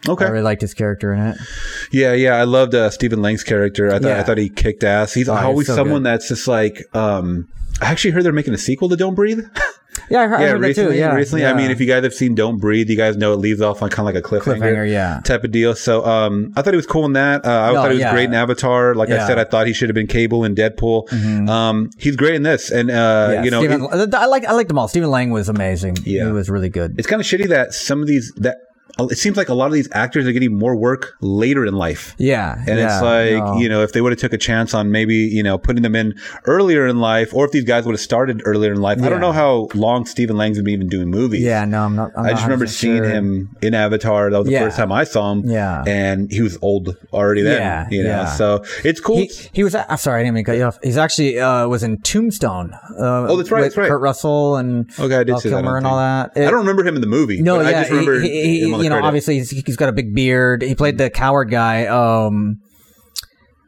Okay. 0.07 0.25
I 0.25 0.29
really 0.29 0.43
liked 0.43 0.61
his 0.61 0.73
character 0.73 1.13
in 1.13 1.19
it. 1.27 1.37
Yeah, 1.93 2.11
yeah. 2.13 2.35
I 2.35 2.43
loved 2.43 2.75
uh, 2.75 2.89
Stephen 2.89 3.21
Lang's 3.21 3.41
character. 3.43 3.87
I 3.87 3.99
thought 3.99 4.11
I 4.11 4.23
thought 4.23 4.37
he 4.37 4.49
kicked 4.49 4.83
ass. 4.83 5.13
He's 5.13 5.29
Oh, 5.29 5.33
always 5.35 5.67
so 5.67 5.75
someone 5.75 6.01
good. 6.03 6.09
that's 6.09 6.27
just 6.27 6.45
like. 6.47 6.77
um 6.93 7.47
I 7.81 7.85
actually 7.89 8.11
heard 8.11 8.23
they're 8.23 8.33
making 8.33 8.53
a 8.53 8.57
sequel 8.57 8.87
to 8.89 8.95
Don't 8.97 9.15
Breathe. 9.15 9.39
Yeah, 10.09 10.21
I 10.21 10.27
heard, 10.27 10.35
I 10.39 10.41
yeah, 10.43 10.47
heard 10.49 10.61
that 10.61 10.67
recently. 10.67 10.93
too. 10.93 10.99
Yeah, 10.99 11.13
recently. 11.15 11.45
I 11.45 11.53
mean, 11.53 11.71
if 11.71 11.79
you 11.79 11.87
guys 11.87 12.03
have 12.03 12.13
seen 12.13 12.35
Don't 12.35 12.57
Breathe, 12.59 12.89
you 12.89 12.97
guys 12.97 13.15
know 13.17 13.33
it 13.33 13.37
leaves 13.37 13.61
off 13.61 13.81
on 13.81 13.89
kind 13.89 14.07
of 14.07 14.13
like 14.13 14.23
a 14.23 14.27
cliffhanger, 14.27 14.59
Cliffhanger, 14.59 14.91
yeah. 14.91 15.21
type 15.23 15.43
of 15.43 15.51
deal. 15.51 15.75
So, 15.75 16.05
um, 16.05 16.51
I 16.55 16.61
thought 16.61 16.73
he 16.73 16.77
was 16.77 16.85
cool 16.85 17.05
in 17.05 17.13
that. 17.13 17.45
Uh, 17.45 17.49
I 17.49 17.67
No, 17.73 17.73
thought 17.75 17.91
he 17.91 17.95
was 17.95 18.01
yeah. 18.01 18.11
great 18.13 18.25
in 18.25 18.33
Avatar. 18.33 18.95
Like 18.95 19.09
I 19.09 19.13
Yeah. 19.13 19.17
Mm-hmm. 19.19 19.27
said, 19.27 19.39
I 19.39 19.43
thought 19.45 19.67
he 19.67 19.73
should 19.73 19.89
have 19.89 19.95
been 19.95 20.07
Cable 20.07 20.43
in 20.43 20.55
Deadpool. 20.55 21.11
Um, 21.49 21.89
he's 21.97 22.15
great 22.15 22.35
in 22.35 22.43
this, 22.43 22.69
and 22.71 22.91
uh, 22.91 23.29
Yeah, 23.33 23.43
you 23.43 23.51
know, 23.51 23.59
Stephen, 23.61 23.83
it- 23.91 24.13
I 24.15 24.25
like 24.25 24.45
I 24.45 24.51
liked 24.53 24.67
them 24.67 24.77
all. 24.77 24.87
Stephen 24.87 25.09
Lang 25.09 25.29
was 25.31 25.49
amazing. 25.49 25.97
Yeah. 26.03 26.25
he 26.25 26.31
was 26.31 26.49
really 26.49 26.69
good. 26.69 26.95
it's 26.97 27.07
kind 27.07 27.21
of 27.21 27.25
shitty 27.25 27.47
that 27.49 27.73
some 27.73 28.01
of 28.01 28.07
these 28.07 28.31
that 28.37 28.57
it 28.99 29.17
seems 29.17 29.37
like 29.37 29.49
a 29.49 29.53
lot 29.53 29.67
of 29.67 29.73
these 29.73 29.89
actors 29.91 30.27
are 30.27 30.31
getting 30.31 30.57
more 30.57 30.75
work 30.75 31.15
later 31.19 31.65
in 31.65 31.73
life. 31.73 32.15
Yeah, 32.19 32.55
And 32.67 32.77
yeah, 32.79 32.93
it's 32.95 33.01
like, 33.03 33.43
no. 33.43 33.57
you 33.57 33.67
know, 33.67 33.81
if 33.81 33.91
they 33.93 34.01
would 34.01 34.11
have 34.11 34.19
took 34.19 34.33
a 34.33 34.37
chance 34.37 34.73
on 34.73 34.91
maybe, 34.91 35.15
you 35.15 35.41
know, 35.41 35.57
putting 35.57 35.81
them 35.81 35.95
in 35.95 36.13
earlier 36.45 36.85
in 36.85 36.99
life, 36.99 37.33
or 37.33 37.45
if 37.45 37.51
these 37.51 37.63
guys 37.63 37.85
would 37.85 37.93
have 37.93 38.01
started 38.01 38.41
earlier 38.45 38.71
in 38.71 38.81
life. 38.81 39.01
I 39.01 39.09
don't 39.09 39.19
know 39.21 39.31
how 39.31 39.67
long 39.73 40.05
Stephen 40.05 40.37
Lang's 40.37 40.57
been 40.59 40.67
even 40.69 40.87
doing 40.89 41.09
movies. 41.09 41.41
yeah, 41.41 41.65
no, 41.65 41.83
I'm 41.83 41.95
not. 41.95 42.11
I'm 42.15 42.25
I 42.25 42.27
not 42.29 42.31
just 42.35 42.43
remember 42.43 42.67
seeing 42.67 42.97
sure. 42.97 43.05
him 43.09 43.55
in 43.61 43.73
Avatar. 43.73 44.29
That 44.29 44.37
was 44.37 44.45
the 44.47 44.53
Yeah. 44.53 44.59
first 44.65 44.77
time 44.77 44.91
I 44.91 45.03
saw 45.05 45.31
him. 45.31 45.43
Yeah. 45.49 45.83
And 45.87 46.31
he 46.31 46.41
was 46.41 46.57
old 46.61 46.95
already 47.11 47.41
then. 47.41 47.61
Yeah, 47.61 47.87
You 47.89 48.03
know, 48.03 48.09
yeah. 48.09 48.25
so 48.25 48.63
it's 48.83 48.99
cool. 48.99 49.17
He, 49.17 49.31
he 49.53 49.63
was. 49.63 49.73
I'm 49.75 49.97
sorry, 49.97 50.21
I 50.21 50.23
didn't 50.23 50.35
mean 50.35 50.45
to 50.45 50.51
cut 50.51 50.57
you 50.57 50.63
off. 50.65 50.77
He's 50.83 50.97
actually 50.97 51.39
uh, 51.39 51.67
was 51.67 51.83
in 51.83 51.99
Tombstone. 52.01 52.73
Uh, 52.73 53.23
Oh, 53.33 53.37
that's 53.37 53.49
right, 53.51 53.59
with 53.61 53.65
that's 53.71 53.77
right. 53.77 53.89
Kurt 53.89 54.01
Russell 54.01 54.57
and 54.57 54.89
Okay, 54.99 55.15
I 55.15 55.23
did 55.23 55.29
Val 55.29 55.39
see 55.39 55.49
that, 55.49 55.55
I 55.55 55.61
Kilmer 55.61 55.71
don't 55.71 55.77
and 55.77 55.87
all 55.87 55.97
that. 55.97 56.31
I 56.35 56.41
don't 56.51 56.59
remember 56.59 56.85
him 56.85 56.95
in 56.95 57.01
the 57.01 57.07
movie. 57.07 57.41
No, 57.41 57.57
but 57.57 57.63
yeah, 57.71 57.77
I 57.79 57.81
just 57.81 57.89
remember 57.91 58.19
he, 58.19 58.29
he, 58.29 58.61
him 58.63 58.73
on 58.75 58.79
the 58.79 58.82
you 58.83 58.89
know, 58.89 58.95
credit. 58.95 59.07
obviously 59.07 59.35
he's, 59.35 59.49
he's 59.49 59.77
got 59.77 59.89
a 59.89 59.93
big 59.93 60.13
beard. 60.13 60.61
He 60.61 60.75
played 60.75 60.97
the 60.97 61.09
coward 61.09 61.49
guy. 61.49 61.85
Um, 61.87 62.59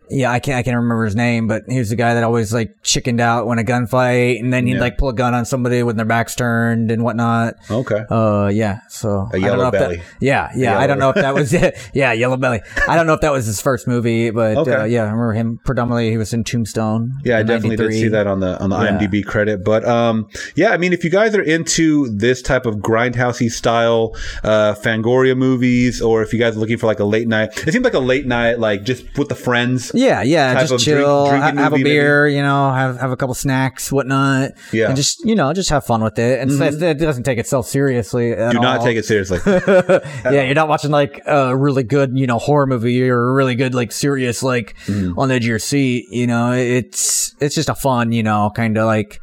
yeah, 0.09 0.31
I 0.31 0.39
can't 0.39 0.57
I 0.57 0.63
can't 0.63 0.75
remember 0.77 1.05
his 1.05 1.15
name, 1.15 1.47
but 1.47 1.63
he 1.67 1.79
was 1.79 1.89
the 1.89 1.95
guy 1.95 2.13
that 2.13 2.24
always 2.24 2.53
like 2.53 2.75
chickened 2.83 3.19
out 3.21 3.47
when 3.47 3.59
a 3.59 3.63
gunfight, 3.63 4.39
and 4.39 4.51
then 4.53 4.65
he'd 4.67 4.74
Yeah. 4.75 4.79
like 4.79 4.97
pull 4.97 5.09
a 5.09 5.13
gun 5.13 5.33
on 5.33 5.45
somebody 5.45 5.83
with 5.83 5.95
their 5.97 6.05
backs 6.05 6.35
turned 6.35 6.91
and 6.91 7.03
whatnot. 7.03 7.55
Okay. 7.69 8.03
Uh, 8.09 8.50
yeah. 8.53 8.79
So 8.89 9.09
A 9.33 9.38
I 9.38 9.39
don't 9.39 9.41
yellow 9.41 9.71
belly. 9.71 9.95
That, 9.97 10.05
yeah, 10.21 10.50
yeah. 10.55 10.77
I 10.79 10.88
don't 10.88 11.00
know 11.00 11.09
if 11.09 11.15
that 11.15 11.33
was 11.33 11.53
it. 11.53 11.75
Yeah, 11.93 12.12
yellow 12.13 12.38
belly. 12.38 12.62
I 12.88 12.95
don't 12.95 13.07
know 13.07 13.13
if 13.13 13.21
that 13.21 13.31
was 13.31 13.45
his 13.45 13.62
first 13.62 13.88
movie, 13.88 14.29
but 14.31 14.57
Okay. 14.57 14.74
uh, 14.74 14.83
yeah, 14.85 15.01
I 15.01 15.05
remember 15.05 15.33
him 15.33 15.59
predominantly. 15.63 16.09
He 16.09 16.17
was 16.17 16.33
in 16.33 16.43
Tombstone. 16.43 17.13
Yeah, 17.24 17.38
I 17.38 17.41
in 17.41 17.47
definitely 17.47 17.77
did 17.77 17.83
93. 17.83 18.01
see 18.01 18.07
that 18.09 18.27
on 18.27 18.39
the 18.41 18.59
on 18.62 18.69
the 18.69 18.77
Yeah. 18.77 18.97
IMDb 19.00 19.25
credit. 19.25 19.63
But 19.63 19.85
um, 19.88 20.27
yeah, 20.55 20.71
I 20.71 20.77
mean, 20.77 20.93
if 20.93 21.03
you 21.03 21.09
guys 21.09 21.35
are 21.35 21.41
into 21.41 22.09
this 22.09 22.41
type 22.41 22.65
of 22.65 22.75
grindhousey 22.77 23.50
style 23.50 24.13
uh, 24.43 24.74
Fangoria 24.75 25.38
movies, 25.38 26.01
or 26.01 26.21
if 26.21 26.33
you 26.33 26.39
guys 26.39 26.55
are 26.55 26.59
looking 26.59 26.77
for 26.77 26.88
like 26.88 27.00
a 27.00 27.05
late 27.05 27.27
night, 27.27 27.50
it 27.67 27.71
seems 27.71 27.83
like 27.83 27.93
a 27.93 28.00
late 28.00 28.25
night, 28.25 28.59
like 28.59 28.83
just 28.83 29.03
with 29.17 29.29
the 29.29 29.35
friends. 29.35 29.91
Yeah, 29.96 30.22
yeah, 30.22 30.54
just 30.56 30.70
drink- 30.70 30.82
chill, 30.82 31.30
drinking 31.30 31.58
ha- 31.58 31.64
have 31.64 31.74
a 31.74 31.78
beer, 31.82 32.28
you 32.28 32.42
know, 32.42 32.72
have 32.72 33.00
have 33.00 33.12
a 33.12 33.18
couple 33.18 33.34
snacks, 33.34 33.92
whatnot. 33.92 34.52
Yeah. 34.72 34.84
Mm-hmm. 34.84 34.88
and 34.90 34.96
just 34.98 35.25
you 35.25 35.36
know, 35.36 35.54
just 35.54 35.70
have 35.70 35.86
fun 35.86 36.04
with 36.04 36.20
it. 36.20 36.40
And 36.42 36.52
so 36.52 36.66
it 36.66 36.98
doesn't 37.00 37.24
take 37.24 37.38
itself 37.38 37.68
seriously. 37.68 38.34
At 38.34 38.52
Do 38.52 38.60
not 38.60 38.80
all. 38.80 38.86
take 38.86 38.98
it 38.98 39.06
seriously. 39.06 39.40
yeah, 39.46 40.42
you're 40.44 40.54
not 40.56 40.68
watching 40.68 40.92
like 40.92 41.22
a 41.25 41.56
really 41.56 41.84
good, 41.84 42.18
you 42.18 42.28
know, 42.28 42.38
horror 42.38 42.68
movie 42.68 43.10
or 43.10 43.30
a 43.30 43.34
really 43.34 43.56
good, 43.56 43.74
like 43.74 43.92
serious, 43.92 44.44
like 44.44 44.75
Mm-hmm. 44.86 45.18
on 45.20 45.30
the 45.30 45.36
edge 45.36 45.44
of 45.46 45.50
your 45.50 45.60
seat. 45.60 46.06
You 46.12 46.28
know, 46.28 46.52
it's 46.52 47.34
it's 47.40 47.56
just 47.56 47.70
a 47.70 47.75
fun, 47.75 48.12
you 48.12 48.24
know, 48.24 48.52
kind 48.56 48.78
of 48.78 48.86
like 48.86 49.20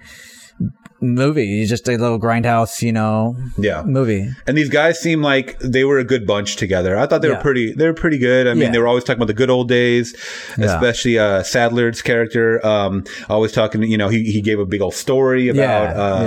movie. 1.03 1.61
It's 1.61 1.71
just 1.71 1.89
a 1.89 1.97
little 1.97 2.19
grindhouse, 2.21 2.81
you 2.83 2.93
know, 2.93 3.37
yeah. 3.59 3.83
movie. 3.83 4.29
And 4.47 4.57
these 4.57 4.69
guys 4.71 4.99
seem 5.01 5.21
like 5.23 5.59
they 5.59 5.85
were 5.85 5.99
a 5.99 6.05
good 6.05 6.27
bunch 6.27 6.57
together. 6.57 6.97
I 6.97 7.07
thought 7.07 7.23
they 7.23 7.29
were 7.29 7.37
pretty. 7.37 7.73
They 7.73 7.87
were 7.87 7.95
pretty 7.95 8.19
good. 8.19 8.47
I 8.47 8.55
mean, 8.55 8.63
Yeah. 8.65 8.71
they 8.71 8.79
were 8.79 8.87
always 8.89 9.05
talking 9.05 9.19
about 9.19 9.27
the 9.27 9.35
good 9.35 9.51
old 9.51 9.69
days, 9.69 10.15
Yeah. 10.59 10.67
especially 10.67 11.19
uh, 11.19 11.43
Sadler's 11.43 12.03
character. 12.03 12.65
Um, 12.65 13.05
always 13.29 13.53
talking. 13.53 13.83
You 13.83 13.99
know, 13.99 14.09
he, 14.09 14.23
he 14.31 14.41
gave 14.41 14.59
a 14.59 14.67
big 14.67 14.81
old 14.81 14.95
story 14.95 15.49
about 15.49 15.59
Yeah, 15.61 16.03
uh, 16.03 16.23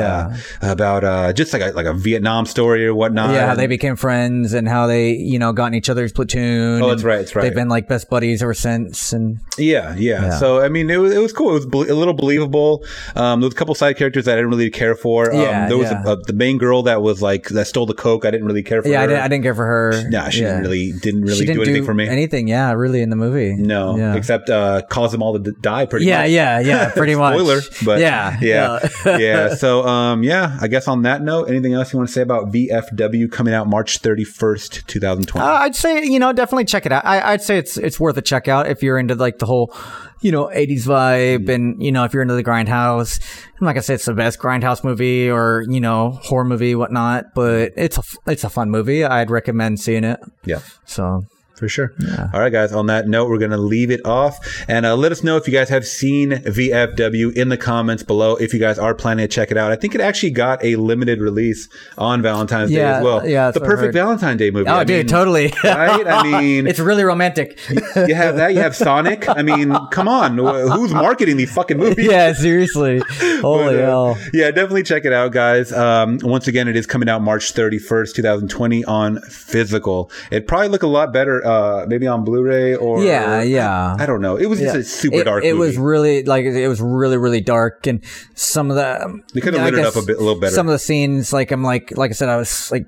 yeah. 0.62 0.72
about 0.72 1.04
uh, 1.04 1.34
just 1.34 1.54
like 1.54 1.62
a, 1.62 1.72
like 1.76 1.86
a 1.86 1.94
Vietnam 1.94 2.46
story 2.46 2.86
or 2.86 2.94
whatnot. 2.94 3.32
yeah, 3.34 3.48
how 3.48 3.56
they 3.56 3.68
became 3.68 3.96
friends 3.96 4.54
and 4.54 4.68
how 4.68 4.88
they, 4.88 5.12
you 5.14 5.40
know, 5.40 5.54
got 5.54 5.68
in 5.68 5.76
each 5.76 5.90
other's 5.90 6.12
platoon. 6.12 6.82
Oh, 6.82 6.90
that's 6.90 7.04
right, 7.04 7.18
that's 7.20 7.36
right. 7.36 7.44
They've 7.44 7.56
been 7.56 7.70
like 7.70 7.88
best 7.88 8.10
buddies 8.10 8.42
ever 8.44 8.54
since. 8.54 9.14
And 9.14 9.40
Yeah, 9.58 9.96
yeah, 9.98 10.22
Yeah. 10.26 10.38
So 10.40 10.62
I 10.62 10.70
mean, 10.70 10.90
it 10.90 10.98
was 10.98 11.14
it 11.14 11.20
was 11.22 11.32
cool. 11.34 11.56
It 11.56 11.66
was 11.74 11.90
a 11.90 11.96
little 11.96 12.14
believable. 12.14 12.84
Um, 13.16 13.40
there 13.42 13.48
was 13.48 13.54
a 13.54 13.58
couple 13.58 13.76
side 13.76 13.98
characters 13.98 14.26
that 14.26 14.34
I 14.34 14.36
didn't 14.36 14.50
really 14.50 14.65
care 14.72 14.96
for. 14.96 15.32
Um, 15.34 15.40
Yeah, 15.40 15.68
there 15.68 15.78
was 15.78 15.90
yeah. 15.92 16.04
a, 16.06 16.12
a, 16.14 16.16
the 16.18 16.34
main 16.34 16.58
girl 16.58 16.84
that 16.84 17.02
was 17.02 17.22
like 17.22 17.48
that 17.50 17.66
stole 17.66 17.86
the 17.86 17.94
coke. 17.94 18.26
I 18.26 18.32
didn't 18.32 18.46
really 18.48 18.64
care 18.64 18.82
for. 18.82 18.88
yeah, 18.90 19.02
I 19.02 19.08
didn't, 19.08 19.22
I 19.22 19.28
didn't 19.28 19.44
care 19.44 19.56
for 19.56 19.66
her. 19.66 20.10
Nah, 20.10 20.30
she 20.30 20.42
yeah. 20.42 20.48
didn't 20.50 20.62
really 20.64 20.92
didn't 20.94 21.22
really 21.24 21.36
she 21.36 21.46
didn't 21.46 21.58
do 21.58 21.70
anything 21.70 21.86
for 21.86 21.94
me. 21.94 22.08
Anything, 22.08 22.48
yeah, 22.48 22.72
really 22.74 23.02
in 23.02 23.10
the 23.10 23.16
movie. 23.16 23.56
no, 23.56 24.14
except 24.16 24.50
uh, 24.50 24.82
cause 24.90 25.12
them 25.12 25.22
all 25.24 25.38
to 25.40 25.52
die. 25.54 25.86
Pretty 25.86 26.06
Yeah, 26.06 26.22
much. 26.22 26.30
yeah, 26.32 26.60
yeah, 26.60 26.68
yeah, 26.68 26.90
pretty 26.96 27.16
much. 27.16 27.34
Spoiler, 27.40 27.62
but 27.84 28.00
yeah, 28.00 28.38
yeah, 28.42 28.88
yeah. 29.18 29.56
So, 29.56 29.86
um, 29.86 30.24
yeah. 30.24 30.58
I 30.62 30.68
guess 30.68 30.88
on 30.88 31.04
that 31.04 31.22
note, 31.22 31.50
anything 31.50 31.74
else 31.74 31.92
you 31.94 31.98
want 31.98 32.10
to 32.10 32.14
say 32.14 32.22
about 32.22 32.52
VFW 32.52 33.32
coming 33.32 33.54
out 33.54 33.68
March 33.68 34.00
thirty 34.00 34.24
first, 34.24 34.88
two 34.88 35.00
thousand 35.00 35.28
twenty? 35.28 35.46
Uh, 35.48 35.52
I'd 35.54 35.76
say 35.76 36.04
you 36.04 36.20
know 36.20 36.34
definitely 36.34 36.66
check 36.66 36.86
it 36.86 36.92
out. 36.92 37.06
I, 37.06 37.34
I'd 37.34 37.42
say 37.42 37.58
it's 37.58 37.78
it's 37.78 38.00
worth 38.00 38.18
a 38.18 38.22
check 38.22 38.48
out 38.48 38.68
if 38.68 38.82
you're 38.84 38.98
into 38.98 39.16
like 39.16 39.40
the 39.40 39.46
whole 39.46 39.74
you 40.22 40.32
know 40.32 40.46
80s 40.46 40.84
vibe 40.86 41.50
and 41.50 41.82
you 41.82 41.92
know 41.92 42.04
if 42.04 42.14
you're 42.14 42.22
into 42.22 42.36
the 42.36 42.44
grindhouse. 42.44 43.20
I'm 43.60 43.66
not 43.66 43.74
gonna 43.74 43.84
say 43.84 43.94
it's 43.96 44.06
the 44.06 44.14
best 44.14 44.40
grindhouse 44.40 44.84
movie 44.84 45.30
or 45.30 45.66
you 45.70 45.82
know 45.82 46.12
horror 46.12 46.46
movie 46.46 46.76
whatnot, 46.76 47.34
but 47.34 47.74
it's 47.76 47.98
a 47.98 48.04
it's 48.28 48.44
a 48.44 48.50
fun 48.50 48.70
movie. 48.72 49.04
I'd 49.04 49.30
recommend 49.30 49.80
seeing 49.80 50.04
it. 50.04 50.20
yeah. 50.46 50.60
So 50.86 51.26
For 51.56 51.70
sure. 51.70 51.94
Yeah. 52.00 52.30
All 52.34 52.40
right, 52.42 52.52
guys. 52.52 52.74
On 52.74 52.88
that 52.88 53.08
note, 53.08 53.30
we're 53.30 53.38
going 53.38 53.52
to 53.52 53.58
leave 53.58 53.90
it 53.92 54.06
off 54.06 54.38
and 54.68 54.86
uh, 54.86 54.96
let 54.96 55.12
us 55.14 55.24
know 55.24 55.38
if 55.38 55.48
you 55.48 55.54
guys 55.54 55.70
have 55.70 55.86
seen 55.88 56.32
VFW 56.32 57.34
in 57.36 57.50
the 57.50 57.58
comments 57.58 58.04
below. 58.04 58.36
If 58.36 58.54
you 58.54 58.60
guys 58.60 58.78
are 58.78 58.94
planning 58.94 59.24
to 59.24 59.28
check 59.34 59.52
it 59.52 59.58
out, 59.58 59.72
I 59.72 59.76
think 59.76 59.96
it 59.96 60.02
actually 60.02 60.32
got 60.32 60.64
a 60.64 60.76
limited 60.76 61.22
release 61.22 61.70
on 61.98 62.22
Valentine's 62.22 62.72
Day 62.72 62.82
as 62.84 63.04
well. 63.04 63.28
yeah, 63.28 63.52
the 63.52 63.60
perfect 63.62 63.94
Valentine's 63.94 64.40
Day 64.40 64.52
movie. 64.52 64.70
oh, 64.70 64.76
I 64.76 64.84
dude, 64.84 65.06
mean, 65.06 65.08
totally. 65.08 65.54
right? 65.64 66.06
I 66.08 66.24
mean, 66.42 66.68
it's 66.68 66.80
really 66.80 67.04
romantic. 67.04 67.60
you 67.96 68.16
have 68.16 68.36
that. 68.38 68.54
You 68.54 68.60
have 68.60 68.76
Sonic. 68.76 69.28
I 69.30 69.42
mean, 69.42 69.76
come 69.92 70.08
on. 70.08 70.38
Who's 70.38 70.94
marketing 70.94 71.38
these 71.38 71.54
fucking 71.54 71.78
movies? 71.78 72.06
yeah, 72.06 72.34
seriously. 72.34 73.02
Holy 73.42 73.66
But, 73.66 73.76
uh, 73.76 73.86
hell. 73.86 74.18
yeah, 74.34 74.52
definitely 74.52 74.84
check 74.84 75.06
it 75.06 75.14
out, 75.14 75.32
guys. 75.32 75.72
Um, 75.72 76.20
once 76.22 76.48
again, 76.48 76.68
it 76.68 76.76
is 76.76 76.86
coming 76.86 77.08
out 77.10 77.22
March 77.22 77.54
31st, 77.54 78.14
2020 78.14 78.84
on 78.86 79.22
physical. 79.22 80.12
It'd 80.32 80.48
probably 80.48 80.68
look 80.70 80.84
a 80.84 80.88
lot 80.88 81.14
better, 81.14 81.45
uh, 81.46 81.86
maybe 81.88 82.08
on 82.08 82.24
Blu-ray 82.26 82.76
or 82.76 83.04
Yeah, 83.04 83.42
yeah. 83.44 83.96
I 84.00 84.06
don't 84.06 84.22
know. 84.22 84.36
It 84.36 84.48
was 84.48 84.60
just 84.60 84.76
a 84.76 84.84
super 84.84 85.18
it, 85.18 85.24
dark. 85.26 85.44
It 85.44 85.54
movie. 85.54 85.60
was 85.68 85.78
really 85.78 86.24
like 86.24 86.46
it 86.46 86.68
was 86.68 86.82
really 86.82 87.18
really 87.18 87.42
dark, 87.42 87.88
and 87.88 88.04
some 88.34 88.70
of 88.72 88.76
the 88.76 89.22
They 89.34 89.42
could 89.42 89.54
have 89.54 89.64
lit 89.64 89.80
it 89.80 89.86
up 89.86 89.96
a 89.96 90.02
bit, 90.02 90.18
a 90.18 90.20
little 90.20 90.40
better. 90.40 90.54
Some 90.56 90.68
of 90.68 90.72
the 90.74 90.80
scenes, 90.80 91.32
like 91.32 91.52
I'm 91.52 91.64
like 91.64 91.96
like 91.98 92.12
I 92.12 92.14
said, 92.14 92.30
I 92.30 92.38
was 92.38 92.72
like, 92.72 92.86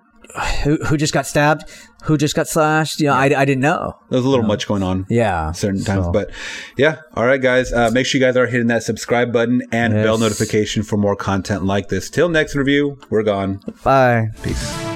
who 0.64 0.78
who 0.86 0.98
just 0.98 1.14
got 1.14 1.26
stabbed? 1.26 1.64
Who 2.04 2.18
just 2.18 2.36
got 2.36 2.48
slashed? 2.48 3.02
You 3.02 3.08
know, 3.08 3.14
I, 3.14 3.26
I 3.26 3.44
didn't 3.44 3.60
know. 3.62 3.98
There 4.10 4.18
was 4.18 4.26
a 4.26 4.30
little 4.30 4.46
much 4.46 4.66
going 4.66 4.82
on. 4.82 5.06
Yeah, 5.10 5.52
Certain 5.52 5.84
times, 5.84 6.06
So, 6.06 6.12
but 6.14 6.30
yeah. 6.78 7.00
All 7.16 7.26
right, 7.26 7.42
guys. 7.42 7.74
Uh, 7.74 7.90
make 7.92 8.06
sure 8.06 8.20
you 8.22 8.26
guys 8.26 8.38
are 8.38 8.46
hitting 8.46 8.68
that 8.68 8.84
subscribe 8.84 9.34
button 9.34 9.62
and 9.74 9.94
Yes. 9.94 10.06
bell 10.06 10.18
notification 10.18 10.84
for 10.84 10.96
more 10.96 11.18
content 11.18 11.66
like 11.66 11.90
this. 11.90 12.10
Till 12.10 12.30
next 12.30 12.56
review, 12.56 12.98
we're 13.10 13.24
gone. 13.24 13.60
bye. 13.84 14.30
Peace. 14.42 14.87